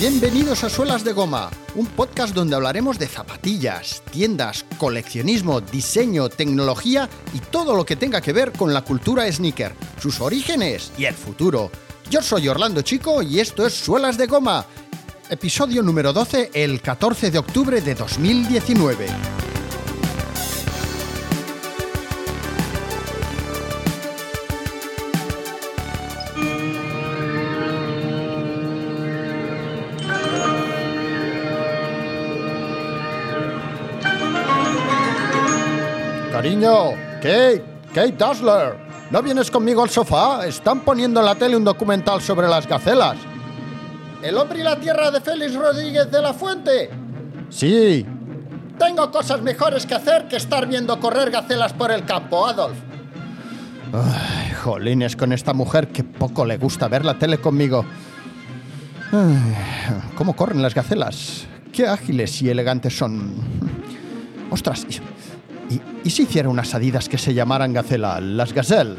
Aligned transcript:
Bienvenidos 0.00 0.64
a 0.64 0.70
Suelas 0.70 1.04
de 1.04 1.12
Goma, 1.12 1.50
un 1.74 1.84
podcast 1.84 2.34
donde 2.34 2.56
hablaremos 2.56 2.98
de 2.98 3.06
zapatillas, 3.06 4.02
tiendas, 4.10 4.64
coleccionismo, 4.78 5.60
diseño, 5.60 6.30
tecnología 6.30 7.06
y 7.34 7.38
todo 7.40 7.76
lo 7.76 7.84
que 7.84 7.96
tenga 7.96 8.22
que 8.22 8.32
ver 8.32 8.50
con 8.52 8.72
la 8.72 8.80
cultura 8.80 9.30
sneaker, 9.30 9.74
sus 10.00 10.22
orígenes 10.22 10.90
y 10.96 11.04
el 11.04 11.12
futuro. 11.12 11.70
Yo 12.08 12.22
soy 12.22 12.48
Orlando 12.48 12.80
Chico 12.80 13.20
y 13.20 13.40
esto 13.40 13.66
es 13.66 13.74
Suelas 13.74 14.16
de 14.16 14.26
Goma, 14.26 14.64
episodio 15.28 15.82
número 15.82 16.14
12, 16.14 16.50
el 16.54 16.80
14 16.80 17.30
de 17.30 17.38
octubre 17.38 17.82
de 17.82 17.94
2019. 17.94 19.49
Kate, 37.20 37.64
Kate 37.94 38.14
Dassler, 38.16 38.76
¿no 39.10 39.22
vienes 39.22 39.50
conmigo 39.50 39.82
al 39.82 39.90
sofá? 39.90 40.46
Están 40.46 40.80
poniendo 40.80 41.20
en 41.20 41.26
la 41.26 41.34
tele 41.34 41.56
un 41.56 41.64
documental 41.64 42.20
sobre 42.20 42.48
las 42.48 42.66
gacelas. 42.66 43.16
¿El 44.22 44.36
hombre 44.36 44.60
y 44.60 44.62
la 44.62 44.76
tierra 44.76 45.10
de 45.10 45.20
Félix 45.20 45.54
Rodríguez 45.54 46.10
de 46.10 46.22
la 46.22 46.32
Fuente? 46.32 46.90
Sí. 47.48 48.06
Tengo 48.78 49.10
cosas 49.10 49.42
mejores 49.42 49.86
que 49.86 49.94
hacer 49.94 50.28
que 50.28 50.36
estar 50.36 50.66
viendo 50.66 50.98
correr 51.00 51.30
gacelas 51.30 51.72
por 51.72 51.90
el 51.90 52.04
campo, 52.04 52.46
Adolf. 52.46 52.78
Jolines 54.62 55.16
con 55.16 55.32
esta 55.32 55.52
mujer 55.52 55.88
que 55.88 56.04
poco 56.04 56.44
le 56.44 56.58
gusta 56.58 56.88
ver 56.88 57.04
la 57.04 57.18
tele 57.18 57.38
conmigo. 57.38 57.84
¿Cómo 60.14 60.36
corren 60.36 60.62
las 60.62 60.74
gacelas? 60.74 61.46
Qué 61.72 61.86
ágiles 61.86 62.40
y 62.42 62.50
elegantes 62.50 62.96
son. 62.96 63.34
Ostras, 64.50 64.86
¿Y, 65.70 65.80
¿Y, 66.04 66.10
si 66.10 66.24
hiciera 66.24 66.48
unas 66.48 66.74
adidas 66.74 67.08
que 67.08 67.16
se 67.16 67.32
llamaran 67.32 67.72
Gacela, 67.72 68.20
las 68.20 68.52
Gazelle? 68.52 68.96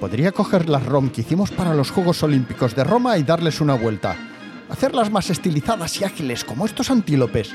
Podría 0.00 0.32
coger 0.32 0.68
las 0.68 0.84
ROM 0.84 1.10
que 1.10 1.22
hicimos 1.22 1.50
para 1.50 1.74
los 1.74 1.90
Juegos 1.90 2.22
Olímpicos 2.22 2.74
de 2.74 2.84
Roma 2.84 3.16
y 3.16 3.22
darles 3.22 3.60
una 3.60 3.74
vuelta. 3.74 4.16
Hacerlas 4.68 5.10
más 5.10 5.30
estilizadas 5.30 6.00
y 6.00 6.04
ágiles, 6.04 6.44
como 6.44 6.66
estos 6.66 6.90
antílopes. 6.90 7.50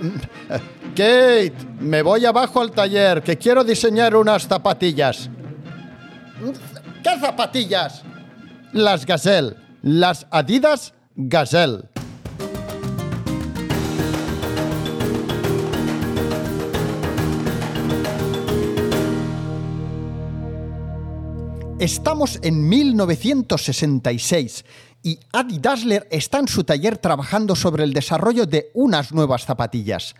Kate, 0.90 1.54
me 1.80 2.02
voy 2.02 2.24
abajo 2.24 2.60
al 2.60 2.70
taller, 2.70 3.22
que 3.22 3.36
quiero 3.36 3.64
diseñar 3.64 4.14
unas 4.14 4.46
zapatillas. 4.46 5.28
¿Qué 7.02 7.20
zapatillas? 7.20 8.02
Las 8.72 9.04
Gazelle. 9.04 9.56
Las 9.82 10.26
Adidas 10.30 10.94
Gazelle. 11.14 11.95
Estamos 21.78 22.38
en 22.42 22.66
1966 22.70 24.64
y 25.02 25.20
Adi 25.30 25.58
Dassler 25.58 26.08
está 26.10 26.38
en 26.38 26.48
su 26.48 26.64
taller 26.64 26.96
trabajando 26.96 27.54
sobre 27.54 27.84
el 27.84 27.92
desarrollo 27.92 28.46
de 28.46 28.70
unas 28.72 29.12
nuevas 29.12 29.44
zapatillas. 29.44 30.14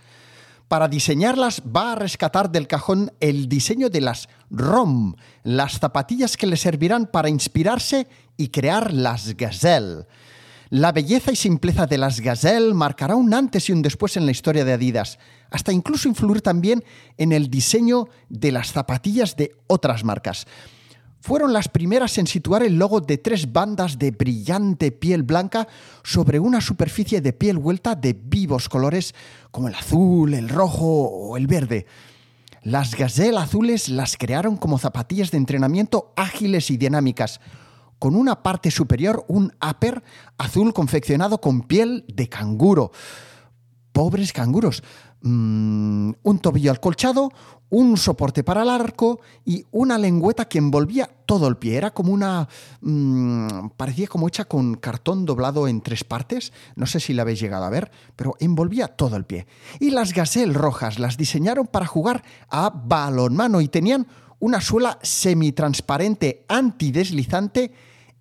Para 0.69 0.87
diseñarlas 0.87 1.63
va 1.75 1.93
a 1.93 1.95
rescatar 1.95 2.51
del 2.51 2.67
cajón 2.67 3.11
el 3.21 3.49
diseño 3.49 3.89
de 3.89 4.03
las 4.03 4.29
ROM, 4.51 5.15
las 5.45 5.79
zapatillas 5.79 6.37
que 6.37 6.47
le 6.47 6.59
servirán 6.59 7.07
para 7.07 7.31
inspirarse 7.31 8.07
y 8.37 8.49
crear 8.49 8.93
las 8.93 9.35
Gazelle. 9.35 10.05
La 10.69 10.93
belleza 10.93 11.33
y 11.33 11.37
simpleza 11.37 11.87
de 11.87 11.97
las 11.97 12.21
Gazelle 12.21 12.75
marcará 12.75 13.17
un 13.17 13.33
antes 13.33 13.71
y 13.71 13.73
un 13.73 13.81
después 13.81 14.19
en 14.19 14.27
la 14.27 14.33
historia 14.33 14.67
de 14.67 14.75
Adidas, 14.75 15.19
hasta 15.49 15.73
incluso 15.73 16.07
influir 16.07 16.43
también 16.43 16.85
en 17.17 17.33
el 17.33 17.49
diseño 17.49 18.09
de 18.29 18.53
las 18.53 18.73
zapatillas 18.73 19.37
de 19.37 19.57
otras 19.69 20.05
marcas 20.05 20.47
fueron 21.27 21.53
las 21.53 21.69
primeras 21.69 22.19
en 22.19 22.29
situar 22.29 22.63
el 22.63 22.79
logo 22.79 23.01
de 23.01 23.19
tres 23.19 23.53
bandas 23.53 23.99
de 23.99 24.13
brillante 24.13 24.93
piel 24.93 25.25
blanca 25.25 25.67
sobre 26.05 26.39
una 26.39 26.61
superficie 26.61 27.21
de 27.21 27.33
piel 27.33 27.59
vuelta 27.59 27.97
de 27.97 28.13
vivos 28.13 28.69
colores 28.69 29.13
como 29.51 29.67
el 29.67 29.75
azul, 29.75 30.35
el 30.35 30.49
rojo 30.49 30.87
o 30.87 31.37
el 31.37 31.49
verde. 31.49 31.87
Las 32.63 32.95
gazelle 32.95 33.39
azules 33.39 33.89
las 33.89 34.17
crearon 34.17 34.57
como 34.57 34.79
zapatillas 34.79 35.33
de 35.33 35.39
entrenamiento 35.39 36.13
ágiles 36.17 36.71
y 36.71 36.77
dinámicas, 36.77 37.41
con 37.99 38.15
una 38.15 38.45
parte 38.45 38.71
superior 38.71 39.25
un 39.27 39.53
upper 39.69 40.05
azul 40.39 40.73
confeccionado 40.73 41.41
con 41.41 41.63
piel 41.63 42.05
de 42.07 42.29
canguro. 42.29 42.93
Pobres 43.91 44.33
canguros. 44.33 44.85
Mm, 45.23 46.13
un 46.23 46.39
tobillo 46.39 46.71
alcolchado, 46.71 47.33
un 47.69 47.97
soporte 47.97 48.45
para 48.45 48.63
el 48.63 48.69
arco 48.69 49.21
y 49.45 49.65
una 49.73 49.99
lengüeta 49.99 50.47
que 50.47 50.59
envolvía 50.59 51.11
todo 51.27 51.49
el 51.49 51.57
pie. 51.57 51.77
Era 51.77 51.93
como 51.93 52.13
una... 52.13 52.49
Mmm, 52.81 53.71
parecía 53.77 54.07
como 54.07 54.29
hecha 54.29 54.45
con 54.45 54.77
cartón 54.77 55.25
doblado 55.25 55.67
en 55.67 55.81
tres 55.81 56.05
partes. 56.05 56.53
No 56.77 56.87
sé 56.87 57.01
si 57.01 57.13
la 57.13 57.23
habéis 57.23 57.41
llegado 57.41 57.65
a 57.65 57.71
ver, 57.71 57.91
pero 58.15 58.37
envolvía 58.39 58.89
todo 58.89 59.17
el 59.17 59.25
pie. 59.25 59.47
Y 59.81 59.91
las 59.91 60.13
Gazelle 60.13 60.53
rojas 60.53 60.99
las 60.99 61.17
diseñaron 61.17 61.67
para 61.67 61.87
jugar 61.87 62.23
a 62.49 62.71
balonmano 62.71 63.61
y 63.61 63.69
tenían 63.69 64.07
una 64.39 64.61
suela 64.61 64.99
semitransparente 65.03 66.45
antideslizante 66.49 67.73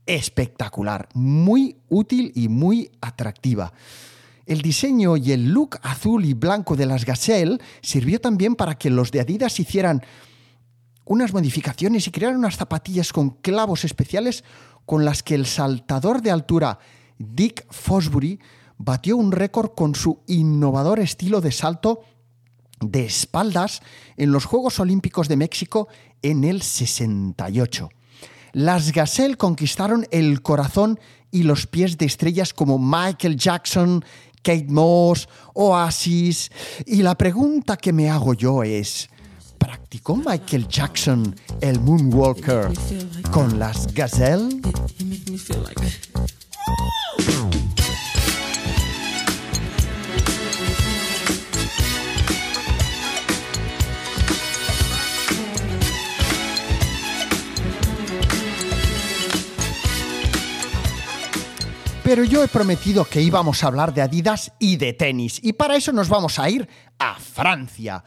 espectacular, 0.06 1.09
muy 1.13 1.77
útil 1.89 2.31
y 2.35 2.47
muy 2.47 2.91
atractiva. 3.01 3.73
El 4.45 4.61
diseño 4.61 5.17
y 5.17 5.31
el 5.31 5.50
look 5.50 5.79
azul 5.81 6.23
y 6.25 6.33
blanco 6.33 6.75
de 6.75 6.85
las 6.85 7.06
Gazelle 7.06 7.57
sirvió 7.81 8.22
también 8.22 8.56
para 8.56 8.78
que 8.78 8.89
los 8.89 9.11
de 9.11 9.22
Adidas 9.22 9.59
hicieran 9.59 10.03
unas 11.06 11.33
modificaciones 11.33 12.07
y 12.07 12.11
crearan 12.11 12.38
unas 12.38 12.57
zapatillas 12.57 13.11
con 13.11 13.31
clavos 13.31 13.85
especiales 13.85 14.44
con 14.85 15.06
las 15.06 15.23
que 15.23 15.35
el 15.35 15.45
saltador 15.45 16.22
de 16.22 16.31
altura 16.31 16.79
Dick 17.17 17.66
Fosbury 17.72 18.39
batió 18.78 19.17
un 19.17 19.31
récord 19.31 19.72
con 19.75 19.95
su 19.95 20.22
innovador 20.28 21.00
estilo 21.00 21.41
de 21.41 21.51
salto 21.51 22.01
de 22.81 23.06
espaldas 23.06 23.81
en 24.17 24.31
los 24.31 24.45
Juegos 24.45 24.79
Olímpicos 24.79 25.27
de 25.27 25.38
México 25.38 25.88
en 26.22 26.44
el 26.44 26.62
68. 26.62 27.89
Las 28.51 28.91
Gazelle 28.91 29.38
conquistaron 29.38 30.07
el 30.12 30.41
corazón 30.41 31.00
y 31.31 31.44
los 31.44 31.67
pies 31.67 31.97
de 31.97 32.06
estrellas 32.06 32.53
como 32.53 32.79
Michael 32.79 33.38
Jackson, 33.38 34.03
Kate 34.45 34.67
Moss, 34.69 35.28
Oasis. 35.56 36.51
Y 36.85 37.01
la 37.01 37.16
pregunta 37.16 37.75
que 37.78 37.91
me 37.91 38.11
hago 38.11 38.35
yo 38.35 38.61
es, 38.61 39.09
¿practicó 39.57 40.16
Michael 40.16 40.67
Jackson 40.67 41.35
el 41.61 41.79
Moonwalker 41.79 42.72
con 43.31 43.57
las 43.57 43.91
Gazelle? 43.91 44.61
Pero 62.06 62.24
yo 62.24 62.44
he 62.44 62.48
prometido 62.48 63.04
que 63.04 63.20
íbamos 63.20 63.64
a 63.64 63.68
hablar 63.68 63.92
de 63.92 64.04
Adidas 64.04 64.52
y 64.60 64.78
de 64.78 64.94
tenis, 64.94 65.40
y 65.42 65.54
para 65.54 65.76
eso 65.76 65.92
nos 65.92 66.08
vamos 66.08 66.38
a 66.38 66.48
ir 66.48 66.70
a 67.00 67.16
Francia. 67.16 68.04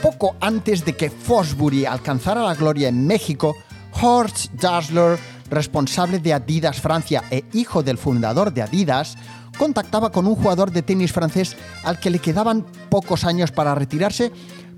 Poco 0.00 0.36
antes 0.40 0.84
de 0.84 0.94
que 0.94 1.10
Fosbury 1.10 1.86
alcanzara 1.86 2.44
la 2.44 2.54
gloria 2.54 2.86
en 2.86 3.04
México, 3.04 3.56
Horst 4.00 4.52
Dassler, 4.52 5.18
responsable 5.50 6.20
de 6.20 6.34
Adidas 6.34 6.80
Francia 6.80 7.24
e 7.32 7.42
hijo 7.52 7.82
del 7.82 7.98
fundador 7.98 8.52
de 8.52 8.62
Adidas, 8.62 9.16
contactaba 9.58 10.12
con 10.12 10.28
un 10.28 10.36
jugador 10.36 10.70
de 10.70 10.82
tenis 10.82 11.12
francés 11.12 11.56
al 11.82 11.98
que 11.98 12.10
le 12.10 12.20
quedaban 12.20 12.64
pocos 12.90 13.24
años 13.24 13.50
para 13.50 13.74
retirarse, 13.74 14.30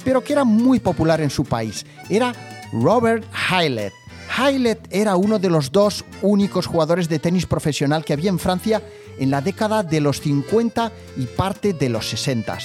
pero 0.03 0.25
que 0.25 0.33
era 0.33 0.45
muy 0.45 0.81
popular 0.81 1.21
en 1.21 1.29
su 1.29 1.45
país. 1.45 1.85
Era 2.09 2.33
Robert 2.73 3.25
Hylett. 3.51 3.93
Hylett 4.37 4.87
era 4.91 5.17
uno 5.17 5.39
de 5.39 5.51
los 5.51 5.73
dos 5.73 6.05
únicos 6.23 6.67
jugadores 6.67 7.09
de 7.09 7.19
tenis 7.19 7.47
profesional 7.47 8.05
que 8.05 8.13
había 8.13 8.31
en 8.31 8.39
Francia 8.39 8.83
en 9.19 9.31
la 9.31 9.41
década 9.41 9.83
de 9.83 10.01
los 10.01 10.21
50 10.21 10.93
y 11.17 11.27
parte 11.27 11.73
de 11.73 11.89
los 11.89 12.09
60. 12.09 12.59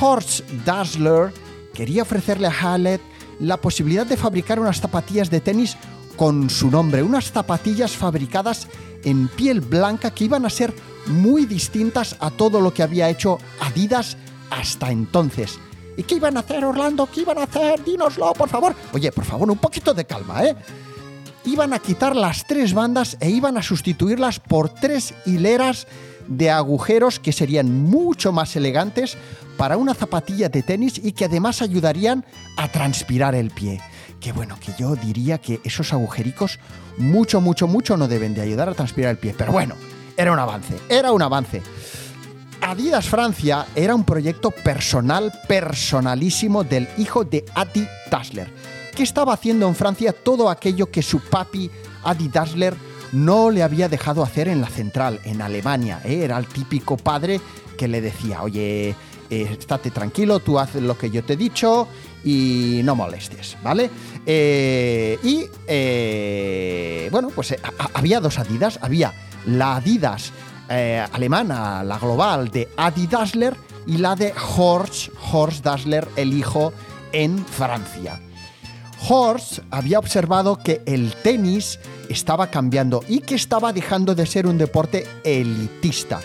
Horst 0.00 0.40
Dassler 0.64 1.32
quería 1.74 2.02
ofrecerle 2.02 2.48
a 2.48 2.76
Hylett 2.76 3.00
la 3.38 3.56
posibilidad 3.56 4.06
de 4.06 4.16
fabricar 4.16 4.60
unas 4.60 4.80
zapatillas 4.80 5.30
de 5.30 5.40
tenis 5.40 5.76
con 6.16 6.50
su 6.50 6.70
nombre, 6.70 7.02
unas 7.02 7.30
zapatillas 7.30 7.92
fabricadas 7.92 8.68
en 9.04 9.28
piel 9.28 9.60
blanca 9.60 10.10
que 10.10 10.24
iban 10.24 10.44
a 10.44 10.50
ser 10.50 10.74
muy 11.06 11.46
distintas 11.46 12.16
a 12.20 12.30
todo 12.30 12.60
lo 12.60 12.74
que 12.74 12.82
había 12.82 13.08
hecho 13.08 13.38
Adidas 13.60 14.16
hasta 14.50 14.90
entonces. 14.90 15.58
¿Y 15.96 16.02
qué 16.02 16.16
iban 16.16 16.36
a 16.36 16.40
hacer, 16.40 16.64
Orlando? 16.64 17.06
¿Qué 17.06 17.20
iban 17.22 17.38
a 17.38 17.44
hacer? 17.44 17.84
Dínoslo, 17.84 18.32
por 18.32 18.48
favor. 18.48 18.74
Oye, 18.92 19.12
por 19.12 19.24
favor, 19.24 19.50
un 19.50 19.58
poquito 19.58 19.92
de 19.92 20.04
calma, 20.04 20.44
¿eh? 20.44 20.56
iban 21.44 21.72
a 21.72 21.78
quitar 21.78 22.14
las 22.14 22.46
tres 22.46 22.74
bandas 22.74 23.16
e 23.20 23.30
iban 23.30 23.56
a 23.56 23.62
sustituirlas 23.62 24.40
por 24.40 24.68
tres 24.68 25.14
hileras 25.26 25.86
de 26.26 26.50
agujeros 26.50 27.18
que 27.18 27.32
serían 27.32 27.82
mucho 27.82 28.32
más 28.32 28.54
elegantes 28.56 29.16
para 29.56 29.76
una 29.76 29.94
zapatilla 29.94 30.48
de 30.48 30.62
tenis 30.62 31.00
y 31.02 31.12
que 31.12 31.26
además 31.26 31.60
ayudarían 31.62 32.24
a 32.56 32.68
transpirar 32.68 33.34
el 33.34 33.50
pie. 33.50 33.80
Que 34.20 34.32
bueno, 34.32 34.58
que 34.60 34.72
yo 34.78 34.96
diría 34.96 35.38
que 35.38 35.60
esos 35.64 35.92
agujericos 35.92 36.58
mucho, 36.98 37.40
mucho, 37.40 37.66
mucho 37.66 37.96
no 37.96 38.06
deben 38.06 38.34
de 38.34 38.42
ayudar 38.42 38.68
a 38.68 38.74
transpirar 38.74 39.10
el 39.10 39.18
pie. 39.18 39.34
Pero 39.36 39.52
bueno, 39.52 39.74
era 40.16 40.32
un 40.32 40.38
avance, 40.38 40.78
era 40.88 41.12
un 41.12 41.22
avance. 41.22 41.62
Adidas 42.62 43.08
Francia 43.08 43.66
era 43.74 43.94
un 43.94 44.04
proyecto 44.04 44.50
personal, 44.50 45.32
personalísimo 45.48 46.62
del 46.62 46.88
hijo 46.98 47.24
de 47.24 47.44
Adi 47.54 47.86
Dassler, 48.10 48.48
que 48.94 49.02
estaba 49.02 49.32
haciendo 49.32 49.66
en 49.66 49.74
Francia 49.74 50.12
todo 50.12 50.50
aquello 50.50 50.90
que 50.90 51.02
su 51.02 51.20
papi 51.20 51.70
Adi 52.04 52.28
Dassler 52.28 52.74
no 53.12 53.50
le 53.50 53.62
había 53.62 53.88
dejado 53.88 54.22
hacer 54.22 54.48
en 54.48 54.60
la 54.60 54.68
central, 54.68 55.20
en 55.24 55.42
Alemania. 55.42 56.00
¿eh? 56.04 56.22
Era 56.22 56.38
el 56.38 56.46
típico 56.46 56.96
padre 56.96 57.40
que 57.76 57.88
le 57.88 58.00
decía, 58.00 58.42
oye, 58.42 58.90
eh, 59.30 59.56
estate 59.58 59.90
tranquilo, 59.90 60.40
tú 60.40 60.58
haces 60.58 60.82
lo 60.82 60.96
que 60.96 61.10
yo 61.10 61.24
te 61.24 61.32
he 61.32 61.36
dicho 61.36 61.88
y 62.22 62.82
no 62.84 62.94
molestes, 62.94 63.56
¿vale? 63.62 63.90
Eh, 64.26 65.18
y 65.22 65.46
bueno, 67.10 67.30
pues 67.34 67.56
había 67.94 68.20
dos 68.20 68.38
Adidas, 68.38 68.78
había 68.82 69.12
la 69.46 69.76
Adidas 69.76 70.32
alemana, 70.70 71.82
la 71.82 71.98
global 71.98 72.50
de 72.50 72.68
Adi 72.76 73.06
Dassler 73.06 73.56
y 73.86 73.98
la 73.98 74.14
de 74.14 74.32
Horst, 74.56 75.10
Horst 75.32 75.64
Dassler, 75.64 76.06
el 76.16 76.32
hijo, 76.32 76.72
en 77.12 77.44
Francia. 77.44 78.20
Horst 79.08 79.60
había 79.70 79.98
observado 79.98 80.56
que 80.56 80.82
el 80.86 81.14
tenis 81.22 81.78
estaba 82.08 82.48
cambiando 82.48 83.02
y 83.08 83.20
que 83.20 83.34
estaba 83.34 83.72
dejando 83.72 84.14
de 84.14 84.26
ser 84.26 84.46
un 84.46 84.58
deporte 84.58 85.06
elitista. 85.24 86.20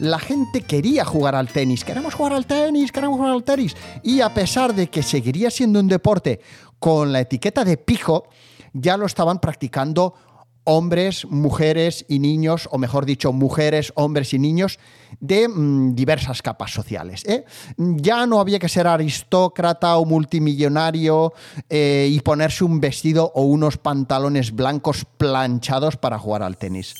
La 0.00 0.18
gente 0.18 0.62
quería 0.62 1.04
jugar 1.04 1.36
al 1.36 1.48
tenis, 1.48 1.84
queremos 1.84 2.14
jugar 2.14 2.32
al 2.32 2.46
tenis, 2.46 2.90
queremos 2.90 3.16
jugar 3.16 3.32
al 3.32 3.44
tenis. 3.44 3.76
Y 4.02 4.20
a 4.20 4.32
pesar 4.32 4.74
de 4.74 4.88
que 4.88 5.02
seguiría 5.02 5.50
siendo 5.50 5.78
un 5.78 5.86
deporte 5.86 6.40
con 6.78 7.12
la 7.12 7.20
etiqueta 7.20 7.64
de 7.64 7.76
pijo, 7.76 8.28
ya 8.72 8.96
lo 8.96 9.06
estaban 9.06 9.38
practicando 9.38 10.14
hombres, 10.64 11.26
mujeres 11.26 12.04
y 12.08 12.18
niños, 12.18 12.68
o 12.72 12.78
mejor 12.78 13.06
dicho, 13.06 13.32
mujeres, 13.32 13.92
hombres 13.96 14.32
y 14.34 14.38
niños 14.38 14.78
de 15.20 15.48
mm, 15.48 15.94
diversas 15.94 16.42
capas 16.42 16.72
sociales. 16.72 17.24
¿eh? 17.26 17.44
Ya 17.76 18.26
no 18.26 18.40
había 18.40 18.58
que 18.58 18.68
ser 18.68 18.86
aristócrata 18.86 19.96
o 19.96 20.04
multimillonario 20.04 21.32
eh, 21.68 22.08
y 22.10 22.20
ponerse 22.20 22.64
un 22.64 22.80
vestido 22.80 23.30
o 23.34 23.42
unos 23.42 23.76
pantalones 23.76 24.52
blancos 24.52 25.06
planchados 25.16 25.96
para 25.96 26.18
jugar 26.18 26.42
al 26.42 26.56
tenis. 26.56 26.94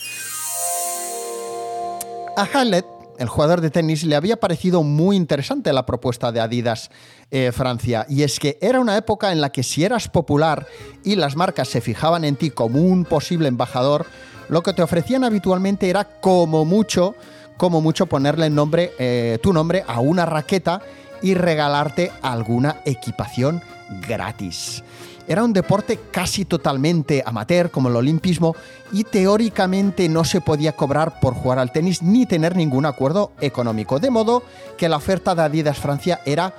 A 2.37 2.45
Hallett 2.53 2.94
el 3.19 3.29
jugador 3.29 3.61
de 3.61 3.71
tenis, 3.71 4.05
le 4.05 4.17
había 4.17 4.37
parecido 4.37 4.83
muy 4.83 5.17
interesante 5.17 5.73
la 5.73 5.87
propuesta 5.87 6.33
de 6.33 6.41
Adidas 6.41 6.91
eh, 7.31 7.53
Francia. 7.53 8.07
Y 8.09 8.23
es 8.23 8.39
que 8.39 8.59
era 8.61 8.81
una 8.81 8.97
época 8.97 9.33
en 9.33 9.41
la 9.41 9.51
que 9.51 9.63
si 9.63 9.85
eras 9.85 10.09
popular 10.09 10.67
y 11.05 11.17
las 11.17 11.37
marcas 11.37 11.69
se 11.69 11.81
fijaban 11.81 12.25
en 12.25 12.37
ti 12.37 12.51
como 12.51 12.81
un 12.81 13.05
posible 13.05 13.49
embajador, 13.49 14.07
lo 14.49 14.63
que 14.63 14.73
te 14.73 14.83
ofrecían 14.83 15.25
habitualmente 15.25 15.89
era 15.89 16.05
como 16.05 16.65
mucho, 16.65 17.15
como 17.57 17.81
mucho 17.81 18.07
ponerle 18.07 18.51
nombre, 18.51 18.93
eh, 18.99 19.39
tu 19.43 19.53
nombre 19.53 19.85
a 19.87 20.01
una 20.01 20.27
raqueta 20.27 20.83
y 21.23 21.35
regalarte 21.35 22.13
alguna 22.23 22.81
equipación 22.85 23.63
gratis. 24.07 24.83
Era 25.27 25.43
un 25.43 25.53
deporte 25.53 25.99
casi 26.11 26.45
totalmente 26.45 27.23
amateur, 27.25 27.71
como 27.71 27.89
el 27.89 27.97
olimpismo, 27.97 28.55
y 28.93 29.05
teóricamente 29.05 30.09
no 30.09 30.25
se 30.25 30.41
podía 30.41 30.73
cobrar 30.73 31.19
por 31.21 31.35
jugar 31.35 31.59
al 31.59 31.73
tenis 31.73 32.03
ni 32.03 32.27
tener 32.27 32.57
ningún 32.57 32.85
acuerdo 32.85 33.33
económico. 33.41 33.99
De 33.99 34.11
modo 34.11 34.43
que 34.77 34.89
la 34.89 34.99
oferta 34.99 35.35
de 35.35 35.43
Adidas 35.43 35.79
Francia 35.79 36.21
era 36.27 36.55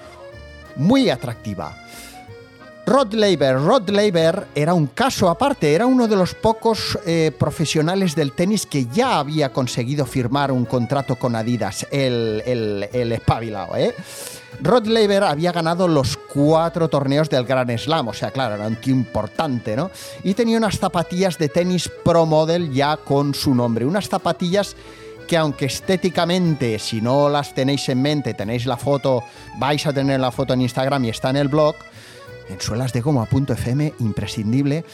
muy 0.75 1.09
atractiva. 1.09 1.75
Rod 2.85 3.13
Laver. 3.13 3.57
Rod 3.57 3.89
Laver 3.89 4.47
era 4.53 4.73
un 4.73 4.87
caso 4.87 5.29
aparte, 5.29 5.73
era 5.73 5.87
uno 5.87 6.07
de 6.07 6.15
los 6.15 6.35
pocos 6.35 6.97
eh, 7.05 7.31
profesionales 7.37 8.15
del 8.15 8.33
tenis 8.33 8.65
que 8.65 8.85
ya 8.85 9.19
había 9.19 9.51
conseguido 9.51 10.05
firmar 10.05 10.51
un 10.51 10.65
contrato 10.65 11.15
con 11.15 11.35
Adidas, 11.35 11.87
el, 11.91 12.43
el, 12.45 12.87
el 12.93 13.11
espabilado, 13.11 13.75
¿eh? 13.75 13.95
Rod 14.61 14.85
Laver 14.85 15.23
había 15.23 15.51
ganado 15.51 15.87
los 15.87 16.15
cuatro 16.15 16.87
torneos 16.87 17.29
del 17.29 17.43
Grand 17.43 17.77
Slam, 17.77 18.07
o 18.07 18.13
sea, 18.13 18.31
claro, 18.31 18.55
era 18.55 18.67
un 18.67 18.77
tío 18.77 18.93
importante, 18.93 19.75
¿no? 19.75 19.91
Y 20.23 20.33
tenía 20.33 20.57
unas 20.57 20.79
zapatillas 20.79 21.37
de 21.37 21.49
tenis 21.49 21.91
Pro 22.03 22.25
Model 22.25 22.71
ya 22.71 22.97
con 22.97 23.33
su 23.33 23.53
nombre, 23.53 23.85
unas 23.85 24.07
zapatillas 24.07 24.75
que 25.27 25.37
aunque 25.37 25.65
estéticamente, 25.65 26.79
si 26.79 27.01
no 27.01 27.29
las 27.29 27.53
tenéis 27.53 27.89
en 27.89 28.01
mente, 28.01 28.33
tenéis 28.33 28.65
la 28.65 28.77
foto, 28.77 29.23
vais 29.57 29.85
a 29.85 29.91
tener 29.91 30.19
la 30.19 30.31
foto 30.31 30.53
en 30.53 30.61
Instagram 30.61 31.03
y 31.05 31.09
está 31.09 31.31
en 31.31 31.37
el 31.37 31.47
blog, 31.47 31.75
en 32.49 32.61
suelas 32.61 32.93
de 32.93 33.01
goma.fm, 33.01 33.93
imprescindible, 33.99 34.85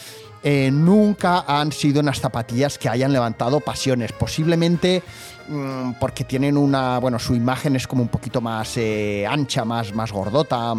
eh, 0.44 0.72
nunca 0.72 1.44
han 1.48 1.72
sido 1.72 2.00
unas 2.00 2.20
zapatillas 2.20 2.78
que 2.78 2.90
hayan 2.90 3.14
levantado 3.14 3.60
pasiones. 3.60 4.12
Posiblemente 4.12 5.04
mm, 5.48 5.94
porque 6.00 6.24
tienen 6.24 6.58
una, 6.58 6.98
bueno, 7.00 7.20
su 7.20 7.36
imagen 7.36 7.76
es 7.76 7.88
como 7.88 8.02
un 8.02 8.10
poquito 8.10 8.42
más 8.42 8.76
eh, 8.78 9.26
ancha, 9.28 9.66
más, 9.66 9.94
más 9.94 10.12
gordota, 10.12 10.74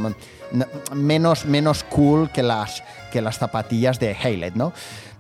menos, 0.95 1.47
menos 1.47 1.85
cool 1.85 2.31
que 2.31 2.43
las, 2.43 2.83
que 3.13 3.23
las 3.23 3.39
zapatillas 3.39 4.01
de 4.01 4.17
Haylet, 4.21 4.55
¿no? 4.55 4.73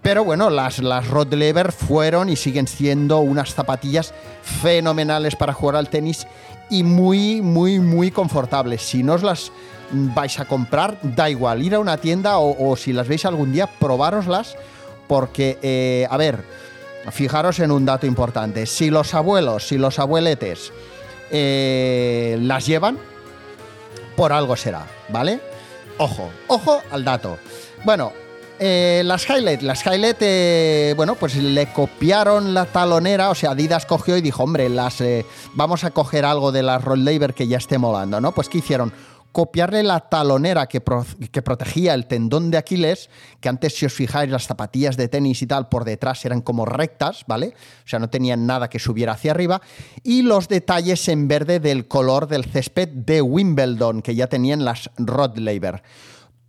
Pero 0.03 0.25
bueno, 0.25 0.51
las, 0.51 0.81
las 0.81 1.07
Rod 1.09 1.33
Lever 1.33 1.71
fueron 1.71 2.29
y 2.29 2.37
siguen 2.37 2.67
siendo 2.67 3.19
unas 3.19 3.55
zapatillas 3.55 4.13
fenomenales 4.43 5.37
para 5.37 5.53
jugar 5.53 5.77
al 5.77 5.89
tenis 5.89 6.27
y 6.71 6.83
muy, 6.83 7.41
muy, 7.41 7.79
muy 7.79 8.11
confortables. 8.11 8.83
Si 8.83 9.05
no 9.05 9.15
os 9.15 9.23
las 9.23 9.53
vais 9.93 10.41
a 10.41 10.45
comprar, 10.45 10.99
da 11.03 11.31
igual, 11.31 11.63
ir 11.63 11.75
a 11.75 11.79
una 11.79 11.99
tienda 11.99 12.39
o, 12.39 12.77
si 12.77 12.93
las 12.93 13.07
veis 13.07 13.25
algún 13.27 13.53
día, 13.53 13.67
probároslas, 13.67 14.57
porque, 15.07 15.59
eh, 15.63 16.07
a 16.11 16.17
ver, 16.17 16.43
fijaros 17.11 17.61
en 17.61 17.71
un 17.71 17.85
dato 17.85 18.07
importante, 18.07 18.67
si 18.67 18.91
los 18.91 19.15
abuelos, 19.15 19.69
si 19.69 19.79
los 19.79 19.99
abueletes 19.99 20.73
eh, 21.31 22.39
las 22.41 22.67
llevan, 22.67 22.99
por 24.17 24.33
algo 24.33 24.57
será, 24.57 24.87
¿vale? 25.11 25.41
Ojo, 25.99 26.31
ojo 26.49 26.81
al 26.91 27.05
dato. 27.05 27.39
Bueno, 27.85 28.13
eh, 28.65 29.03
las 29.05 29.29
Highlight, 29.29 29.63
las 29.63 29.85
Highlight, 29.85 30.97
bueno, 30.97 31.17
pues 31.17 31.35
le 31.37 31.67
copiaron 31.73 32.55
la 32.55 32.67
talonera, 32.67 33.31
o 33.31 33.35
sea, 33.35 33.51
Adidas 33.51 33.87
cogió 33.87 34.17
y 34.17 34.21
dijo, 34.21 34.45
hombre, 34.45 34.69
las, 34.69 35.03
vamos 35.55 35.85
a 35.85 35.91
coger 35.91 36.25
algo 36.25 36.53
de 36.53 36.63
las 36.63 36.83
Roll 36.83 37.05
Labor 37.05 37.35
que 37.35 37.49
ya 37.49 37.59
esté 37.59 37.79
molando, 37.79 38.21
¿no? 38.21 38.33
Pues 38.33 38.49
¿qué 38.49 38.59
hicieron? 38.59 38.93
copiarle 39.33 39.83
la 39.83 40.01
talonera 40.01 40.67
que, 40.67 40.83
que, 41.33 41.43
protegía 41.43 41.95
el 41.95 42.07
tendón 42.07 42.51
de 42.51 42.59
Aquiles, 42.59 43.09
que 43.41 43.49
antes, 43.49 43.75
si 43.75 43.87
os 43.87 43.93
fijáis, 43.93 44.31
las 44.31 44.47
zapatillas 44.47 44.97
de 44.97 45.09
tenis 45.09 45.43
y 45.43 45.47
tal 45.47 45.69
por 45.69 45.85
detrás 45.85 46.25
eran 46.25 46.43
como 46.43 46.67
rectas, 46.67 47.25
¿vale? 47.27 47.55
O 47.85 47.89
sea, 47.89 47.99
no 47.99 48.11
tenían 48.11 48.47
nada 48.47 48.69
que 48.69 48.79
subiera 48.79 49.13
hacia 49.13 49.33
arriba. 49.33 49.63
Y 50.03 50.23
los 50.23 50.49
detalles 50.49 51.09
en 51.09 51.27
verde 51.29 51.59
del 51.59 51.89
color 51.89 52.29
del 52.29 52.45
césped 52.45 52.89
de 52.89 53.23
Wimbledon, 53.23 54.03
que 54.03 54.15
ya 54.15 54.27
tenían 54.27 54.65
las 54.65 54.91
Rod 54.99 55.39
Laver. 55.39 55.83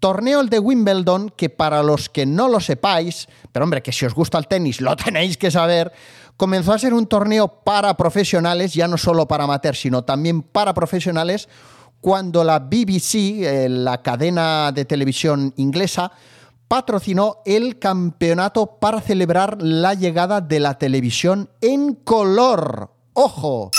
Torneo 0.03 0.43
de 0.43 0.59
Wimbledon, 0.59 1.29
que 1.29 1.49
para 1.49 1.81
los 1.81 2.09
que 2.09 2.25
no 2.25 2.49
lo 2.49 2.59
sepáis, 2.59 3.29
pero 3.53 3.63
hombre, 3.63 3.81
que 3.81 3.93
si 3.93 4.05
os 4.05 4.13
gusta 4.13 4.37
el 4.37 4.47
tenis 4.49 4.81
lo 4.81 4.93
tenéis 4.97 5.37
que 5.37 5.49
saber, 5.49 5.93
comenzó 6.35 6.73
a 6.73 6.77
ser 6.77 6.93
un 6.93 7.07
torneo 7.07 7.47
para 7.63 7.95
profesionales, 7.95 8.73
ya 8.73 8.89
no 8.89 8.97
solo 8.97 9.29
para 9.29 9.45
amateurs, 9.45 9.79
sino 9.79 10.03
también 10.03 10.41
para 10.41 10.73
profesionales, 10.73 11.47
cuando 12.01 12.43
la 12.43 12.59
BBC, 12.59 13.45
eh, 13.45 13.69
la 13.69 14.01
cadena 14.01 14.73
de 14.73 14.83
televisión 14.83 15.53
inglesa, 15.55 16.11
patrocinó 16.67 17.37
el 17.45 17.79
campeonato 17.79 18.77
para 18.81 18.99
celebrar 18.99 19.61
la 19.61 19.93
llegada 19.93 20.41
de 20.41 20.59
la 20.59 20.77
televisión 20.77 21.49
en 21.61 21.93
color. 21.93 22.91
¡Ojo! 23.13 23.71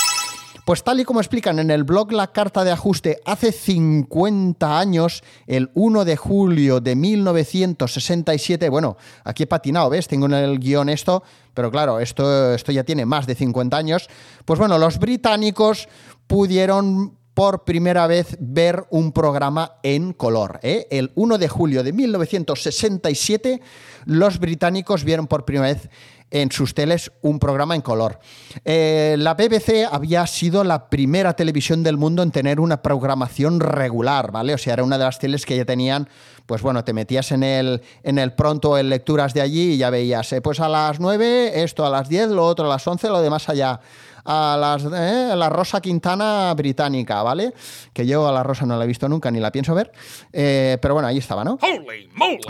Pues 0.65 0.83
tal 0.83 0.99
y 0.99 1.05
como 1.05 1.21
explican 1.21 1.59
en 1.59 1.71
el 1.71 1.85
blog 1.85 2.11
La 2.13 2.29
Carta 2.29 2.65
de 2.65 2.71
Ajuste, 2.71 3.21
hace 3.27 3.53
50 3.53 4.79
años, 4.79 5.23
el 5.47 5.71
1 5.75 6.07
de 6.07 6.17
julio 6.17 6.81
de 6.81 6.97
1967, 6.97 8.71
bueno, 8.71 8.97
aquí 9.25 9.43
he 9.43 9.47
patinado, 9.47 9.91
¿ves? 9.91 10.09
Tengo 10.09 10.25
en 10.25 10.33
el 10.33 10.59
guion 10.59 10.89
esto, 10.89 11.23
pero 11.53 11.71
claro, 11.71 12.01
esto, 12.01 12.55
esto 12.55 12.73
ya 12.73 12.83
tiene 12.83 13.05
más 13.05 13.27
de 13.27 13.35
50 13.35 13.77
años. 13.77 14.09
Pues 14.47 14.59
bueno, 14.59 14.79
los 14.79 14.99
británicos 14.99 15.87
pudieron 16.27 17.19
por 17.35 17.65
primera 17.65 18.07
vez 18.07 18.37
ver 18.41 18.87
un 18.89 19.13
programa 19.13 19.73
en 19.83 20.15
color. 20.15 20.61
¿eh? 20.63 20.87
El 20.91 21.13
1 21.15 21.37
de 21.37 21.49
julio 21.49 21.83
de 21.83 21.93
1967, 21.93 23.61
los 24.07 24.39
británicos 24.39 25.05
vieron 25.05 25.27
por 25.27 25.45
primera 25.45 25.75
vez 25.75 25.91
en 26.35 26.51
sus 26.51 26.75
teles 26.75 27.13
un 27.23 27.39
programa 27.39 27.77
en 27.77 27.81
color. 27.81 28.19
Eh, 28.65 29.15
la 29.19 29.35
BBC 29.35 29.87
había 29.91 30.27
sido 30.27 30.65
la 30.65 30.91
primera 30.91 31.35
televisión 31.35 31.85
del 31.85 31.97
mundo 31.97 32.25
en 32.25 32.33
tener 32.33 32.59
una 32.59 32.83
programación 32.83 33.61
regular, 33.61 34.33
¿vale? 34.33 34.53
O 34.53 34.59
sea, 34.59 34.73
era 34.73 34.83
una 34.83 34.99
de 34.99 35.05
las 35.05 35.21
teles 35.21 35.47
que 35.47 35.57
ya 35.57 35.65
tenían 35.65 36.09
pues 36.47 36.61
bueno, 36.61 36.85
te 36.85 36.93
metías 36.93 37.33
en 37.33 37.43
el, 37.43 37.83
en 38.03 38.19
el 38.19 38.35
pronto 38.35 38.77
en 38.77 38.91
lecturas 38.91 39.33
de 39.33 39.41
allí 39.41 39.73
y 39.73 39.77
ya 39.79 39.89
veías, 39.89 40.31
eh, 40.35 40.43
pues 40.43 40.61
a 40.61 40.69
las 40.69 41.01
9 41.01 41.63
esto, 41.63 41.87
a 41.87 41.91
las 41.91 42.09
10 42.09 42.31
lo 42.31 42.45
otro, 42.45 42.67
a 42.67 42.69
las 42.69 42.87
11 42.87 43.09
lo 43.09 43.23
demás 43.23 43.49
allá 43.49 43.81
a 44.25 44.57
las, 44.59 44.85
eh, 44.85 45.35
la 45.37 45.49
Rosa 45.49 45.81
Quintana 45.81 46.53
británica, 46.55 47.23
¿vale? 47.23 47.53
Que 47.93 48.07
yo 48.07 48.27
a 48.27 48.33
la 48.33 48.43
Rosa 48.43 48.65
no 48.65 48.77
la 48.77 48.85
he 48.85 48.87
visto 48.87 49.09
nunca 49.09 49.31
ni 49.31 49.41
la 49.41 49.53
pienso 49.53 49.75
ver, 49.75 49.93
eh, 50.33 50.79
pero 50.81 50.95
bueno, 50.95 51.09
ahí 51.09 51.19
estaba, 51.19 51.45
¿no? 51.45 51.59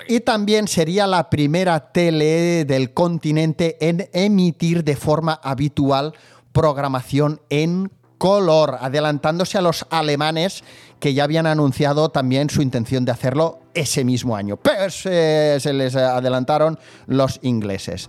Y 0.08 0.20
también 0.20 0.68
sería 0.68 1.06
la 1.06 1.28
primera 1.30 1.92
tele 1.92 2.64
del 2.64 2.92
continente 2.92 3.76
en 3.80 4.08
emitir 4.12 4.84
de 4.84 4.96
forma 4.96 5.40
habitual 5.42 6.14
programación 6.52 7.40
en 7.50 7.90
color, 8.18 8.78
adelantándose 8.80 9.58
a 9.58 9.60
los 9.60 9.86
alemanes 9.90 10.62
que 11.00 11.12
ya 11.12 11.24
habían 11.24 11.46
anunciado 11.46 12.08
también 12.10 12.48
su 12.48 12.62
intención 12.62 13.04
de 13.04 13.12
hacerlo 13.12 13.58
ese 13.74 14.04
mismo 14.04 14.36
año. 14.36 14.56
Pues 14.56 14.94
se 14.94 15.72
les 15.72 15.96
adelantaron 15.96 16.78
los 17.06 17.40
ingleses. 17.42 18.08